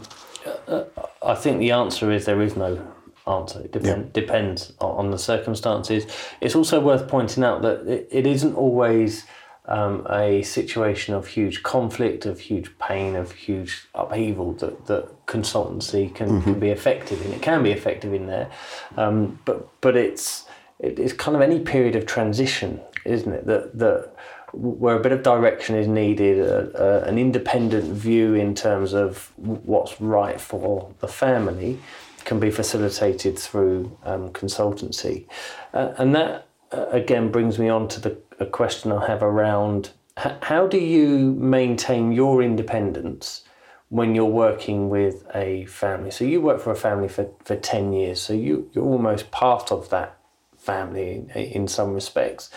[0.69, 0.85] uh,
[1.21, 2.81] I think the answer is there is no
[3.27, 3.61] answer.
[3.61, 6.07] It depend, depends on, on the circumstances.
[6.41, 9.25] It's also worth pointing out that it, it isn't always
[9.67, 16.15] um, a situation of huge conflict, of huge pain, of huge upheaval that, that consultancy
[16.15, 17.33] can, can be effective in.
[17.33, 18.51] It can be effective in there,
[18.97, 20.47] um, but but it's
[20.79, 23.47] it, it's kind of any period of transition, isn't it?
[23.47, 24.13] That that
[24.53, 29.33] where a bit of direction is needed, a, a, an independent view in terms of
[29.37, 31.79] what's right for the family
[32.25, 35.27] can be facilitated through um, consultancy.
[35.73, 39.91] Uh, and that, uh, again, brings me on to the a question I have around
[40.17, 43.45] how do you maintain your independence
[43.89, 46.11] when you're working with a family?
[46.11, 49.73] So you work for a family for, for 10 years, so you, you're almost part
[49.73, 50.19] of that
[50.59, 52.51] family in, some respects.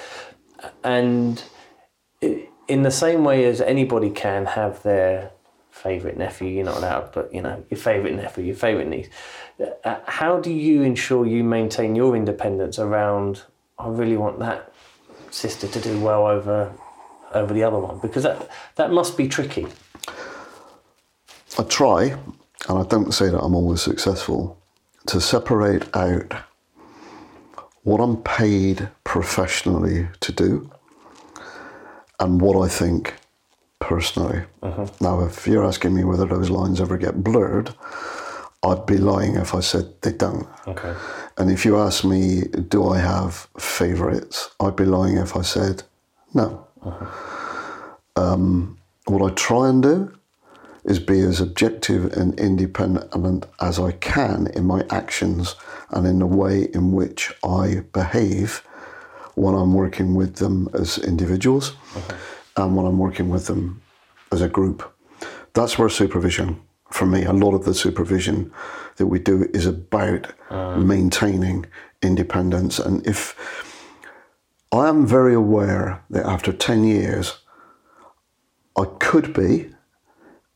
[0.84, 1.42] And
[2.22, 5.32] in the same way as anybody can have their
[5.72, 9.08] favourite nephew, you're not allowed, but you know, your favourite nephew, your favourite niece.
[9.86, 13.44] Uh, how do you ensure you maintain your independence around,
[13.80, 14.73] I really want that
[15.34, 16.72] sister to do well over
[17.34, 18.00] over the other one?
[18.00, 19.68] Because that, that must be tricky.
[21.58, 22.18] I try,
[22.70, 24.58] and I don't say that I'm always successful,
[25.08, 26.34] to separate out
[27.84, 30.72] what I'm paid professionally to do
[32.20, 33.16] and what I think
[33.80, 34.44] personally.
[34.62, 35.04] Mm-hmm.
[35.04, 37.74] Now, if you're asking me whether those lines ever get blurred,
[38.64, 40.48] I'd be lying if I said they don't.
[40.68, 40.96] Okay.
[41.38, 44.52] And if you ask me, do I have favourites?
[44.60, 45.84] I'd be lying if I said
[46.34, 46.68] no.
[48.16, 50.14] Um, what I try and do
[50.86, 55.56] is be as objective and independent as I can in my actions
[55.92, 58.64] and in the way in which I behave
[59.36, 61.76] when I'm working with them as individuals
[62.58, 63.82] and when I'm working with them
[64.32, 64.94] as a group.
[65.54, 66.62] That's where supervision,
[66.94, 68.52] for me, a lot of the supervision
[68.98, 70.76] that we do is about ah.
[70.78, 71.66] maintaining
[72.04, 72.78] independence.
[72.78, 73.36] And if
[74.72, 77.40] I am very aware that after 10 years,
[78.78, 79.72] I could be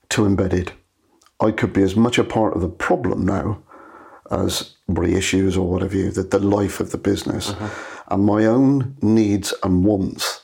[0.10, 0.74] too embedded.
[1.40, 3.64] I could be as much a part of the problem now
[4.30, 7.50] as reissues or whatever you, the, the life of the business.
[7.50, 7.70] Uh-huh.
[8.10, 10.42] And my own needs and wants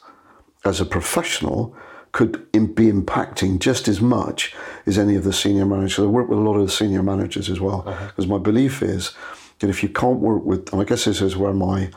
[0.66, 1.76] as a professional
[2.14, 4.56] could be impacting just as much
[4.86, 6.00] as any of the senior managers.
[6.00, 9.14] I work with a lot of the senior managers as well, because my belief is
[9.60, 11.90] that if you can't work with, and I guess this is where my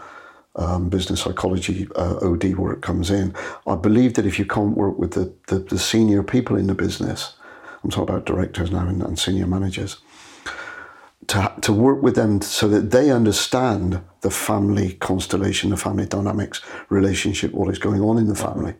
[0.56, 3.34] um, business psychology uh, OD work comes in.
[3.66, 6.74] I believe that if you can't work with the, the, the senior people in the
[6.74, 7.34] business,
[7.84, 9.98] I'm talking about directors now and, and senior managers,
[11.28, 16.60] to, to work with them so that they understand the family constellation, the family dynamics,
[16.88, 18.52] relationship, what is going on in the mm-hmm.
[18.52, 18.74] family,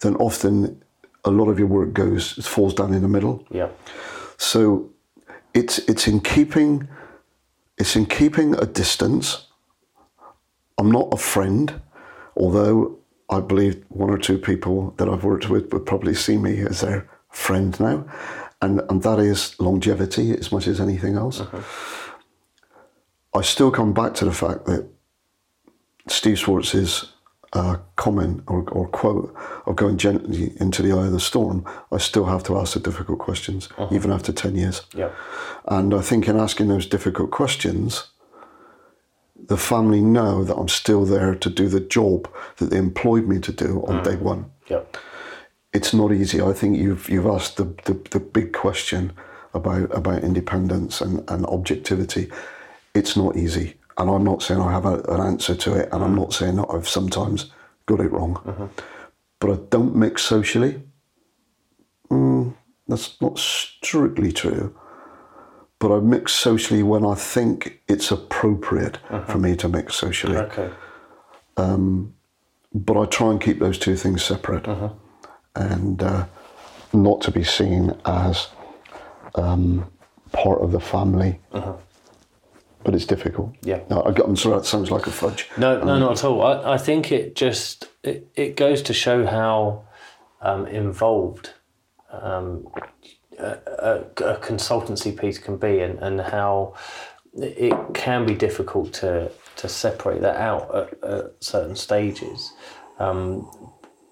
[0.00, 0.82] then often
[1.24, 3.44] a lot of your work goes falls down in the middle.
[3.50, 3.68] Yeah.
[4.36, 4.90] So
[5.54, 6.88] it's it's in keeping
[7.76, 9.46] it's in keeping a distance.
[10.78, 11.80] I'm not a friend,
[12.36, 12.98] although
[13.28, 16.80] I believe one or two people that I've worked with would probably see me as
[16.80, 18.06] their friend now.
[18.60, 21.40] And and that is longevity as much as anything else.
[21.40, 21.62] Uh-huh.
[23.34, 24.88] I still come back to the fact that
[26.08, 27.12] Steve Schwartz's
[27.52, 29.34] uh, comment or, or quote
[29.66, 32.80] of going gently into the eye of the storm, I still have to ask the
[32.80, 33.94] difficult questions, uh-huh.
[33.94, 34.82] even after 10 years.
[34.94, 35.10] Yeah.
[35.66, 38.08] And I think in asking those difficult questions,
[39.36, 43.38] the family know that I'm still there to do the job that they employed me
[43.40, 44.04] to do on mm.
[44.04, 44.50] day one.
[44.68, 44.80] Yeah.
[45.78, 46.42] It's not easy.
[46.42, 49.12] I think you've you've asked the, the, the big question
[49.54, 52.24] about about independence and, and objectivity.
[52.94, 53.74] It's not easy.
[53.96, 56.56] And I'm not saying I have a, an answer to it, and I'm not saying
[56.56, 57.52] that I've sometimes
[57.86, 58.42] got it wrong.
[58.44, 58.68] Uh-huh.
[59.38, 60.82] But I don't mix socially.
[62.10, 62.54] Mm,
[62.88, 64.76] that's not strictly true.
[65.78, 69.38] But I mix socially when I think it's appropriate for uh-huh.
[69.38, 70.38] me to mix socially.
[70.38, 70.70] Okay.
[71.56, 72.14] Um,
[72.74, 74.90] but I try and keep those two things separate uh-huh.
[75.54, 76.26] And uh,
[76.92, 78.48] not to be seen as
[79.34, 79.90] um,
[80.32, 81.40] part of the family.
[82.84, 83.54] But it's difficult.
[83.62, 83.80] Yeah.
[83.90, 85.50] No, I got, I'm sorry, that sounds like a fudge.
[85.58, 86.42] No, no, not at all.
[86.42, 89.84] I, I think it just it, it goes to show how
[90.40, 91.50] um, involved
[92.10, 92.68] um,
[93.38, 93.94] a, a,
[94.24, 96.74] a consultancy piece can be, and, and how
[97.34, 102.52] it can be difficult to to separate that out at, at certain stages.
[103.00, 103.50] Um,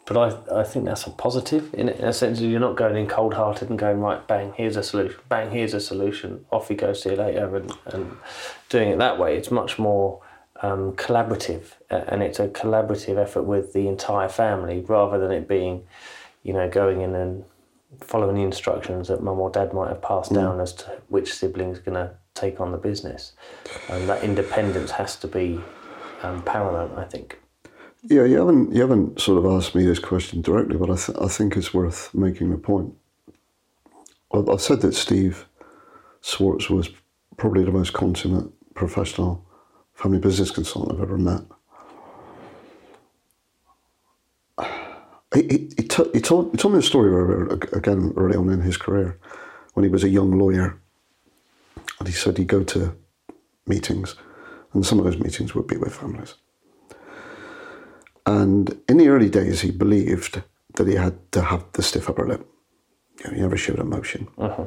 [0.06, 2.96] but I, I think that's a positive in, in a sense that you're not going
[2.96, 6.70] in cold hearted and going right bang here's a solution bang here's a solution off
[6.70, 8.16] you go see you later and, and
[8.68, 9.36] doing it that way.
[9.36, 10.20] It's much more
[10.62, 15.84] um, collaborative and it's a collaborative effort with the entire family rather than it being
[16.42, 17.44] you know going in and
[18.00, 21.78] following the instructions that mum or dad might have passed down as to which sibling's
[21.78, 23.32] going to take on the business.
[23.88, 25.60] And that independence has to be
[26.22, 27.38] um, paramount I think
[28.08, 31.18] Yeah, you haven't you haven't sort of asked me this question directly, but I, th-
[31.20, 32.94] I think it's worth making the point.
[34.32, 35.46] I've, I've said that Steve
[36.20, 36.90] Swartz was
[37.36, 39.44] probably the most consummate professional
[39.94, 41.42] family business consultant I've ever met.
[45.34, 48.60] He, he, he, t- he, told, he told me a story again early on in
[48.60, 49.18] his career
[49.74, 50.80] when he was a young lawyer.
[51.98, 52.96] And he said he'd go to
[53.66, 54.16] meetings,
[54.72, 56.34] and some of those meetings would be with families.
[58.26, 60.42] And in the early days, he believed
[60.74, 62.46] that he had to have the stiff upper lip.
[63.20, 64.28] You know, he never showed emotion.
[64.36, 64.66] Uh-huh.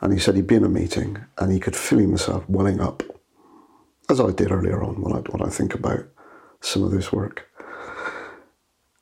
[0.00, 3.02] And he said he'd be in a meeting and he could feel himself welling up,
[4.08, 6.04] as I did earlier on when I, when I think about
[6.60, 7.50] some of this work.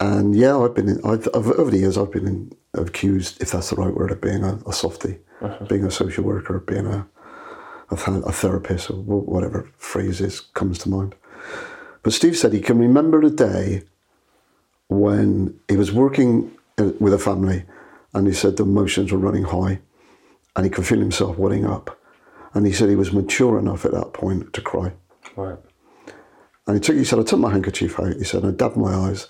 [0.01, 3.71] And yeah, I've been in, I've, over the years, I've been in, accused, if that's
[3.71, 5.67] the right word, of being a, a softie, uh-huh.
[5.67, 7.07] being a social worker, being a,
[7.91, 11.15] a, th- a therapist, or wh- whatever phrases comes to mind.
[12.05, 13.83] But Steve said he can remember the day
[14.89, 17.65] when he was working uh, with a family
[18.13, 19.81] and he said the emotions were running high
[20.55, 21.99] and he could feel himself welling up.
[22.53, 24.93] And he said he was mature enough at that point to cry.
[25.35, 25.59] right
[26.67, 28.15] And he took, he said, I took my handkerchief out.
[28.15, 29.27] He said, I dabbed my eyes.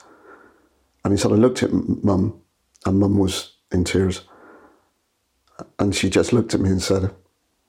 [1.05, 2.41] And he said, I looked at mum
[2.85, 4.22] and mum was in tears.
[5.79, 7.14] And she just looked at me and said,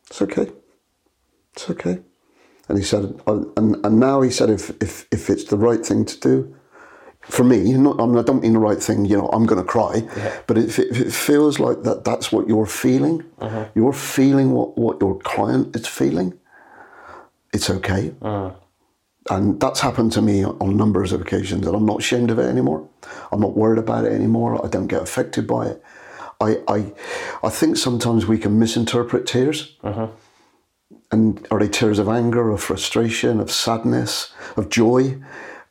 [0.08, 0.52] It's okay.
[1.54, 2.00] It's okay.
[2.68, 5.86] And he said, oh, and, and now he said, if, if, if it's the right
[5.86, 6.56] thing to do,
[7.22, 9.62] for me, not, I, mean, I don't mean the right thing, you know, I'm going
[9.62, 10.02] to cry,
[10.48, 13.70] but if it, if it feels like that, that's what you're feeling, uh-huh.
[13.74, 16.38] you're feeling what, what your client is feeling,
[17.52, 18.14] it's okay.
[18.22, 18.52] Uh-huh.
[19.32, 22.48] And that's happened to me on numbers of occasions, and I'm not ashamed of it
[22.48, 22.88] anymore.
[23.32, 24.64] I'm not worried about it anymore.
[24.64, 25.84] I don't get affected by it.
[26.40, 26.94] I, I,
[27.44, 29.76] I think sometimes we can misinterpret tears.
[29.84, 30.10] Uh-huh.
[31.12, 35.20] And are they tears of anger, of frustration, of sadness, of joy?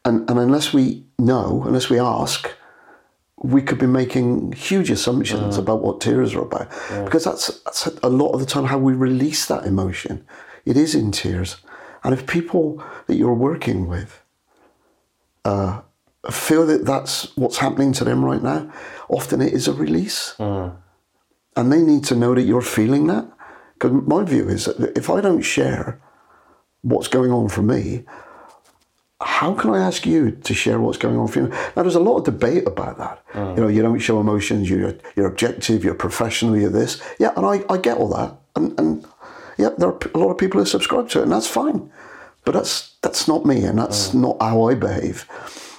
[0.04, 2.50] And, and unless we know, unless we ask,
[3.36, 6.68] we could be making huge assumptions about what tears are about
[7.04, 10.24] because that's, that's a lot of the time how we release that emotion.
[10.64, 11.56] It is in tears.
[12.04, 14.22] And if people that you're working with
[15.44, 15.82] uh,
[16.30, 18.72] feel that that's what's happening to them right now,
[19.08, 20.34] often it is a release.
[21.56, 23.26] And they need to know that you're feeling that.
[23.74, 26.00] Because my view is that if I don't share
[26.82, 28.04] what's going on for me,
[29.20, 31.48] how can I ask you to share what's going on for you?
[31.48, 33.22] Now, there's a lot of debate about that.
[33.56, 37.02] You know, you don't show emotions, you're, you're objective, you're professional, you're this.
[37.18, 38.36] Yeah, and I, I get all that.
[38.56, 39.06] And, and
[39.56, 41.90] yeah, there are a lot of people who subscribe to it, and that's fine.
[42.44, 44.20] But that's that's not me, and that's mm.
[44.20, 45.26] not how I behave.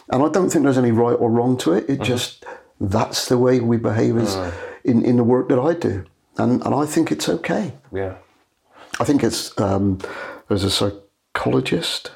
[0.09, 1.83] And I don't think there's any right or wrong to it.
[1.83, 2.03] It mm-hmm.
[2.03, 2.45] just
[2.79, 4.53] that's the way we behave as, mm.
[4.83, 6.05] in, in the work that I do.
[6.37, 7.73] And, and I think it's okay.
[7.93, 8.15] Yeah.
[8.99, 9.99] I think it's um,
[10.47, 12.11] there's a psychologist,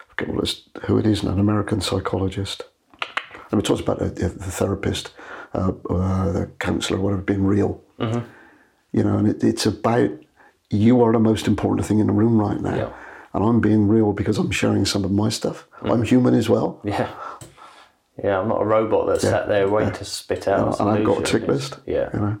[0.00, 2.64] I forget what who it is an American psychologist,
[3.50, 5.12] and it talks about the, the therapist,
[5.54, 7.82] uh, uh, the counsellor, whatever, being real.
[7.98, 10.10] You know, and it, it's about
[10.70, 12.92] you are the most important thing in the room right now, Yeah.
[13.34, 15.66] and I'm being real because I'm sharing some of my stuff.
[15.82, 17.08] I'm human as well, Yeah.
[18.24, 20.80] Yeah, I'm not a robot that sat there waiting to spit out.
[20.80, 21.78] and I've got a tick list.
[21.86, 22.08] Yeah.
[22.14, 22.38] you know.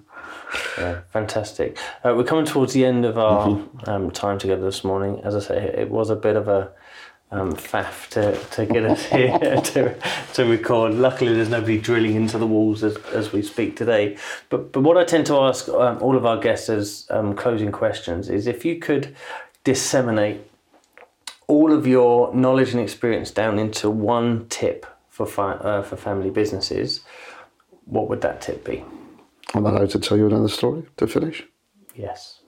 [0.78, 1.78] Yeah, fantastic.
[2.04, 3.90] Uh, we're coming towards the end of our Mm-hmm.
[3.90, 5.20] um, time together this morning.
[5.24, 6.70] As I say, it was a bit of a
[7.32, 9.96] um, faff to, to get us here to,
[10.34, 10.94] to record.
[10.94, 14.16] Luckily, there's nobody drilling into the walls as, as we speak today.
[14.48, 17.72] But but what I tend to ask um, all of our guests as um, closing
[17.72, 19.16] questions is if you could
[19.64, 20.40] disseminate
[21.48, 26.30] all of your knowledge and experience down into one tip for fi- uh, for family
[26.30, 27.00] businesses,
[27.86, 28.84] what would that tip be?
[29.54, 31.44] I'm allowed to tell you another story to finish.
[31.94, 32.40] Yes.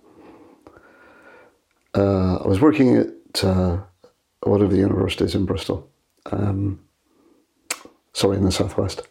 [1.94, 3.78] uh, I was working at uh,
[4.42, 5.88] one of the universities in Bristol,
[6.30, 6.80] um,
[8.12, 9.02] sorry, in the southwest.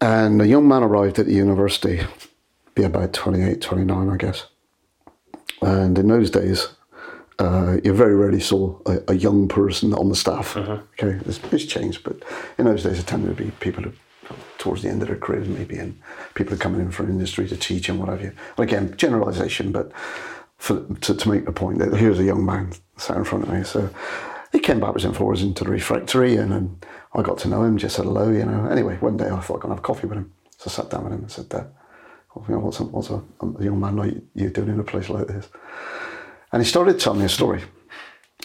[0.00, 2.00] And a young man arrived at the university,
[2.74, 4.46] be about 28, 29, I guess.
[5.62, 6.68] And in those days,
[7.38, 10.56] uh, you very rarely saw a, a young person on the staff.
[10.56, 12.16] Okay, it's, it's changed, but
[12.58, 13.92] in those days, it tended to be people who,
[14.58, 15.98] towards the end of their careers, maybe, and
[16.34, 18.32] people are coming in from industry to teach and what have you.
[18.56, 19.92] And again, generalisation, but
[20.56, 23.50] for, to, to make the point that here's a young man sat in front of
[23.50, 23.62] me.
[23.64, 23.88] So
[24.52, 27.78] he came backwards and forwards into the refectory, and, and I got to know him,
[27.78, 28.66] just said hello, you know.
[28.66, 30.32] Anyway, one day I thought I'd go and have coffee with him.
[30.58, 31.64] So I sat down with him and said, uh,
[32.34, 34.84] well, you know, what's, a, what's a, a young man like you doing in a
[34.84, 35.48] place like this?
[36.52, 37.62] And he started telling me a story.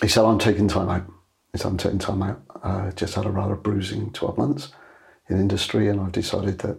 [0.01, 1.05] He said, I'm taking time out.
[1.51, 2.41] He said, I'm taking time out.
[2.63, 4.69] I just had a rather bruising 12 months
[5.29, 6.77] in industry, and I've decided that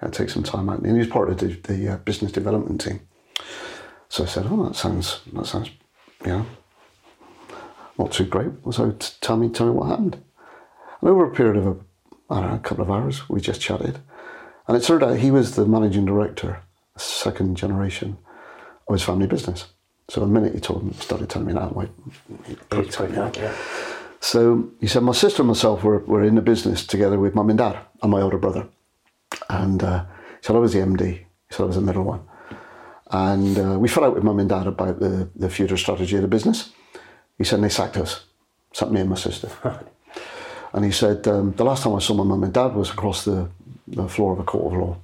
[0.00, 0.80] I'd take some time out.
[0.80, 3.00] And he was part of the, the uh, business development team.
[4.08, 5.70] So I said, "Oh, that sounds that sounds,
[6.24, 6.46] you know,
[7.98, 10.22] not too great." So t- tell me, tell me what happened.
[11.00, 11.76] And over a period of a,
[12.30, 13.98] I don't know, a couple of hours, we just chatted,
[14.68, 16.62] and it turned out he was the managing director,
[16.96, 18.18] second generation,
[18.88, 19.66] of his family business.
[20.08, 21.90] So the minute he told me, started telling me that, like,
[22.48, 22.62] you know.
[23.18, 23.54] up, yeah.
[24.20, 27.50] So he said, my sister and myself were, were in the business together with mum
[27.50, 28.66] and dad and my older brother.
[29.48, 31.18] And uh, he said, I was the MD.
[31.18, 32.20] He said, I was the middle one.
[33.10, 36.22] And uh, we fell out with mum and dad about the, the future strategy of
[36.22, 36.72] the business.
[37.38, 38.24] He said, and they sacked us,
[38.72, 39.50] sacked me and my sister.
[40.72, 43.24] and he said, um, the last time I saw my mum and dad was across
[43.24, 43.48] the,
[43.86, 44.96] the floor of a court of law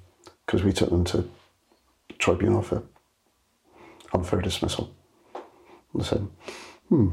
[0.46, 1.28] because we took them to
[2.18, 2.82] tribunal for
[4.12, 4.92] unfair dismissal.
[5.92, 6.28] And I said,
[6.88, 7.10] hmm,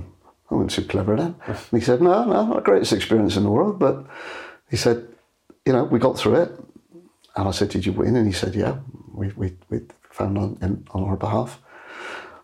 [0.49, 1.35] I wasn't too clever then.
[1.45, 4.05] And he said, no, no, not the greatest experience in the world, but
[4.69, 5.07] he said,
[5.65, 6.51] you know, we got through it.
[7.35, 8.15] And I said, did you win?
[8.15, 8.77] And he said, yeah,
[9.13, 9.81] we, we, we
[10.11, 11.61] found on, in, on our behalf.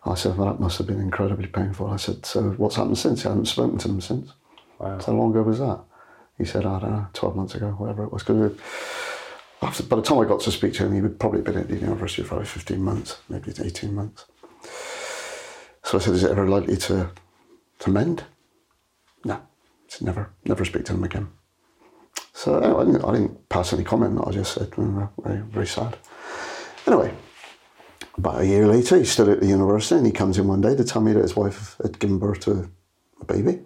[0.04, 1.88] I said, well, that must have been incredibly painful.
[1.88, 3.26] I said, so what's happened since?
[3.26, 4.32] I haven't spoken to them since.
[4.78, 4.98] Wow.
[5.00, 5.80] So how long ago was that?
[6.38, 8.22] He said, I don't know, 12 months ago, whatever it was.
[8.22, 8.52] Because
[9.60, 11.68] by the time I got to speak to him, he would probably have been at
[11.68, 14.26] the university for probably 15 months, maybe 18 months.
[15.82, 17.10] So I said, is it ever likely to,
[17.80, 18.24] to mend?
[19.24, 19.40] No,
[19.84, 21.28] it's never, never speak to him again.
[22.32, 24.20] So I didn't, I didn't pass any comment.
[24.26, 25.96] I just said, "Mm, very, very sad.
[26.86, 27.14] Anyway,
[28.18, 30.74] about a year later, he's still at the university and he comes in one day
[30.76, 32.70] to tell me that his wife had given birth to
[33.20, 33.60] a baby.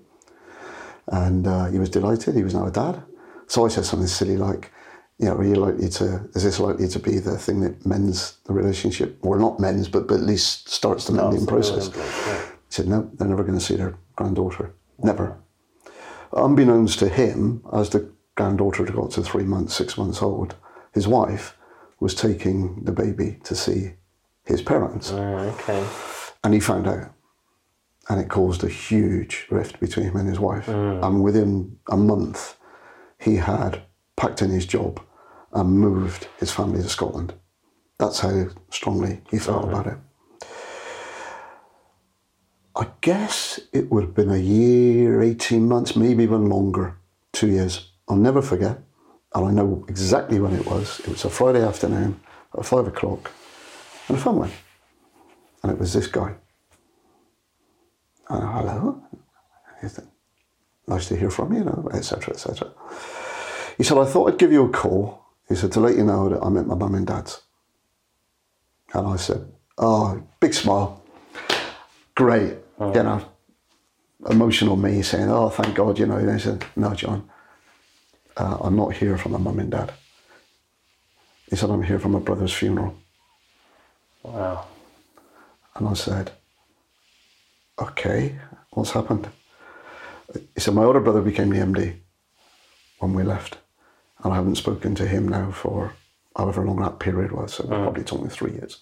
[1.09, 3.03] And uh, he was delighted, he was now a dad.
[3.49, 4.73] So I said something silly like,
[5.19, 8.39] you know, are you likely to, is this likely to be the thing that mends
[8.45, 9.19] the relationship?
[9.23, 11.89] Or not mends, but, but at least starts the mending process.
[11.89, 12.01] He
[12.71, 14.75] said, no, they're never going to see their granddaughter.
[14.99, 15.39] Never.
[16.33, 20.55] Unbeknownst to him, as the granddaughter had got to three months, six months old,
[20.95, 21.57] his wife
[21.99, 23.93] was taking the baby to see
[24.45, 25.13] his parents.
[25.13, 25.87] Oh, okay.
[26.43, 27.13] And he found out.
[28.09, 30.67] And it caused a huge rift between him and his wife.
[30.67, 31.03] Hmm.
[31.03, 32.57] And within a month,
[33.19, 33.83] he had
[34.17, 35.01] packed in his job
[35.53, 37.35] and moved his family to Scotland.
[37.99, 39.99] That's how strongly he felt about it.
[42.81, 46.97] I guess it would have been a year, 18 months, maybe even longer,
[47.31, 47.91] two years.
[48.09, 48.79] I'll never forget.
[49.35, 50.99] And I know exactly when it was.
[51.01, 52.19] It was a Friday afternoon
[52.57, 53.31] at five o'clock,
[54.09, 54.55] and the phone went.
[55.63, 56.35] And it was this guy.
[58.31, 59.03] And, hello?
[60.89, 62.73] Nice to hear from you, you know, etc., etc.
[63.77, 65.23] He said, I thought I'd give you a call.
[65.51, 67.43] He said, to let you know that I'm at my mum and dad's.
[68.95, 71.05] And I said, oh, big smile.
[72.15, 72.57] Great.
[72.81, 73.23] You know,
[74.31, 76.17] emotional me saying, oh, thank God, you know.
[76.17, 77.29] And he said, no, John,
[78.39, 79.93] uh, I'm not here for my mum and dad.
[81.51, 82.95] He said, I'm here for my brother's funeral.
[84.23, 84.67] Wow.
[85.77, 86.33] And I said,
[87.79, 88.39] okay,
[88.71, 89.29] what's happened?
[90.55, 91.97] He said, my older brother became the MD
[92.99, 93.59] when we left.
[94.23, 95.93] And I haven't spoken to him now for
[96.37, 97.55] however long that period was.
[97.55, 98.79] So probably it's only three years.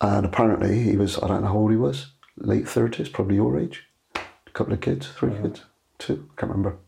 [0.00, 3.58] And apparently he was, I don't know how old he was, late 30s, probably your
[3.58, 3.86] age.
[4.14, 5.62] A couple of kids, 3 kids,
[5.98, 6.78] two, I can't remember.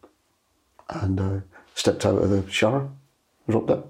[0.88, 1.40] And uh,
[1.74, 2.88] stepped out of the shower,
[3.48, 3.82] dropped dead.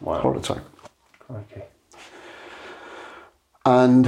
[0.00, 0.20] Wow.
[0.20, 0.62] Heart attack.
[1.30, 1.64] Okay.
[3.64, 4.06] And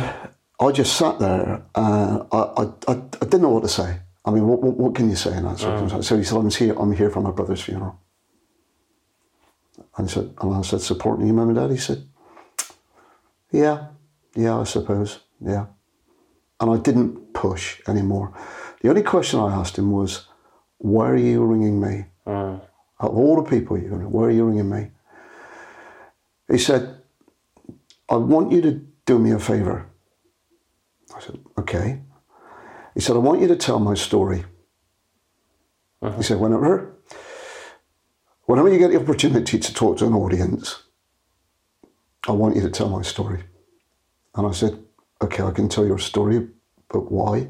[0.61, 4.01] I just sat there and I, I, I, I didn't know what to say.
[4.25, 6.07] I mean, what, what, what can you say in that circumstance?
[6.07, 7.99] So he said, I'm here, I'm here for my brother's funeral.
[9.97, 11.71] And, he said, and I said, supporting you, mum and dad?
[11.71, 12.07] He said,
[13.51, 13.89] yeah,
[14.35, 15.67] yeah, I suppose, yeah.
[16.61, 18.35] And I didn't push anymore.
[18.81, 20.27] The only question I asked him was,
[20.79, 22.05] why are you ringing me?
[22.27, 22.61] Mm.
[23.01, 24.91] Out of all the people you're going why are you ringing me?
[26.51, 27.01] He said,
[28.09, 29.87] I want you to do me a favour.
[31.15, 32.01] I said, okay.
[32.95, 34.45] He said, I want you to tell my story.
[36.17, 36.97] He said, whenever,
[38.45, 40.83] whenever you get the opportunity to talk to an audience,
[42.29, 43.43] I want you to tell my story.
[44.35, 44.79] And I said,
[45.23, 46.47] okay, I can tell your story,
[46.91, 47.49] but why?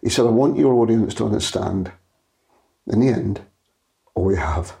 [0.00, 1.92] He said, I want your audience to understand,
[2.86, 3.42] in the end,
[4.14, 4.74] all we have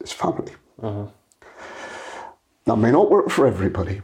[0.00, 0.52] is family.
[0.82, 1.06] Uh-huh.
[2.64, 4.02] That may not work for everybody,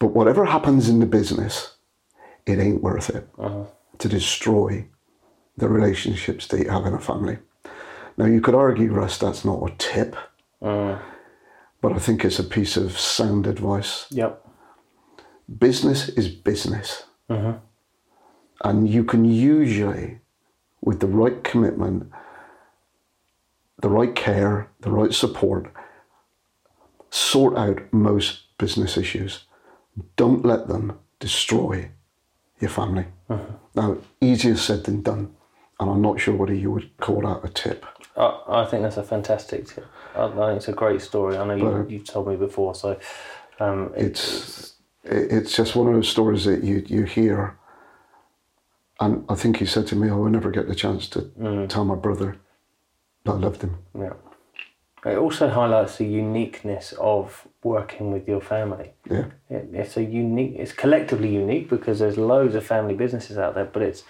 [0.00, 1.76] but whatever happens in the business,
[2.46, 3.64] it ain't worth it uh-huh.
[3.98, 4.86] to destroy
[5.56, 7.38] the relationships that you have in a family.
[8.16, 10.16] Now, you could argue, Russ, that's not a tip,
[10.60, 10.98] uh-huh.
[11.84, 14.06] But I think it's a piece of sound advice.
[14.10, 14.42] Yep.
[15.58, 17.02] Business is business.
[17.28, 17.56] Uh-huh.
[18.64, 20.20] And you can usually,
[20.80, 22.10] with the right commitment,
[23.82, 25.70] the right care, the right support,
[27.10, 29.44] sort out most business issues.
[30.16, 31.90] Don't let them destroy
[32.60, 33.08] your family.
[33.28, 33.56] Uh-huh.
[33.74, 35.34] Now, easier said than done.
[35.78, 37.84] And I'm not sure whether you would call that a tip.
[38.16, 39.66] I, I think that's a fantastic.
[40.14, 41.36] I, I think it's a great story.
[41.36, 42.98] I know you, you've told me before, so
[43.60, 47.58] um, it, It's it's just one of those stories that you, you hear.
[49.00, 51.84] And I think he said to me, I will never get the chance to tell
[51.84, 52.36] my brother
[53.24, 53.78] that I loved him.
[53.98, 54.12] yeah.
[55.06, 58.92] It also highlights the uniqueness of working with your family.
[59.10, 59.26] Yeah.
[59.50, 60.54] It, it's a unique.
[60.56, 64.04] It's collectively unique because there's loads of family businesses out there, but it's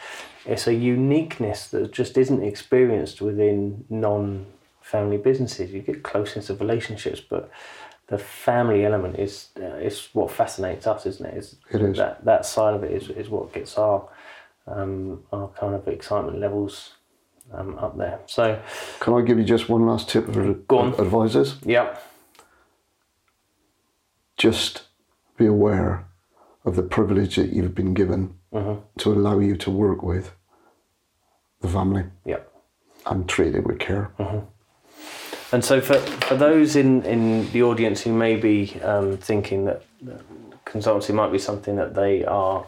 [0.47, 5.73] it's a uniqueness that just isn't experienced within non-family businesses.
[5.73, 7.51] You get closeness of relationships, but
[8.09, 11.37] the family element is uh, is what fascinates us, isn't it?
[11.39, 11.97] Is It is.
[11.97, 14.07] that that side of it is, is what gets our
[14.67, 16.95] um, our kind of excitement levels
[17.53, 18.21] um, up there.
[18.27, 18.61] So,
[19.01, 20.51] Can I give you just one last tip for
[20.99, 21.57] advisors?
[21.65, 21.97] yeah,
[24.37, 24.83] Just
[25.37, 26.07] be aware
[26.65, 28.35] of the privilege that you've been given
[28.99, 30.33] to allow you to work with
[31.61, 32.39] the family yeah.
[33.07, 34.11] and treat it with care.
[35.53, 39.85] And so, for, for those in, in the audience who may be um, thinking that
[40.03, 40.23] that
[40.65, 42.67] consultancy might be something that they are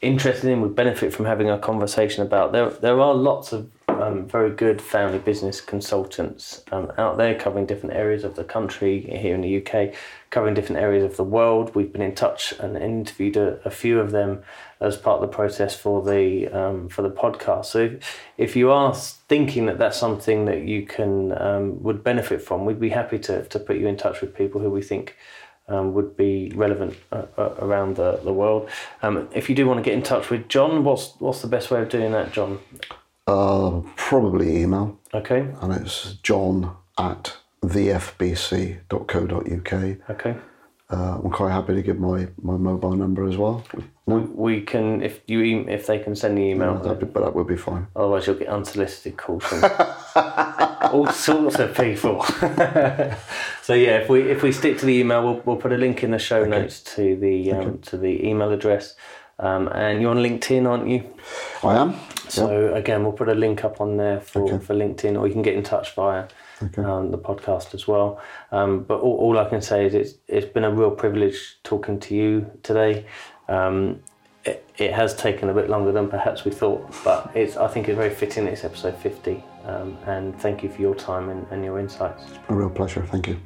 [0.00, 3.70] interested in, would benefit from having a conversation about, there, there are lots of
[4.00, 9.00] um, very good family business consultants um, out there covering different areas of the country,
[9.00, 9.94] here in the UK,
[10.30, 11.74] covering different areas of the world.
[11.74, 14.42] We've been in touch and interviewed a, a few of them
[14.80, 17.66] as part of the process for the um, for the podcast.
[17.66, 22.42] So if, if you are thinking that that's something that you can um, would benefit
[22.42, 25.16] from, we'd be happy to, to put you in touch with people who we think
[25.70, 28.68] um, would be relevant uh, uh, around the, the world.
[29.02, 31.70] Um, if you do want to get in touch with John, what's what's the best
[31.70, 32.58] way of doing that, John?
[33.30, 38.80] Uh, probably email, Okay, and it's john at thefbc.co.uk.
[40.10, 40.36] okay.
[40.92, 43.62] Uh, I'm quite happy to give my, my mobile number as well.
[44.08, 46.74] No, We can if you e- if they can send the email.
[46.80, 47.86] that'd be, but that would be fine.
[47.94, 49.44] Otherwise, you'll get unsolicited calls.
[49.44, 49.62] From
[50.92, 52.24] all sorts of people.
[53.62, 56.02] so yeah, if we if we stick to the email, we'll, we'll put a link
[56.02, 56.50] in the show okay.
[56.50, 57.78] notes to the um, okay.
[57.90, 58.96] to the email address.
[59.38, 61.04] Um, and you're on LinkedIn, aren't you?
[61.62, 61.94] I am.
[62.30, 62.76] So yep.
[62.76, 64.64] again, we'll put a link up on there for, okay.
[64.64, 66.28] for LinkedIn, or you can get in touch via
[66.62, 66.82] okay.
[66.82, 68.20] um, the podcast as well.
[68.52, 71.98] Um, but all, all, I can say is it's it's been a real privilege talking
[72.00, 73.04] to you today.
[73.48, 74.00] Um,
[74.44, 77.88] it, it, has taken a bit longer than perhaps we thought, but it's I think
[77.88, 78.46] it's very fitting.
[78.46, 82.22] It's episode fifty, um, and thank you for your time and, and your insights.
[82.48, 83.04] A real pleasure.
[83.06, 83.40] Thank you.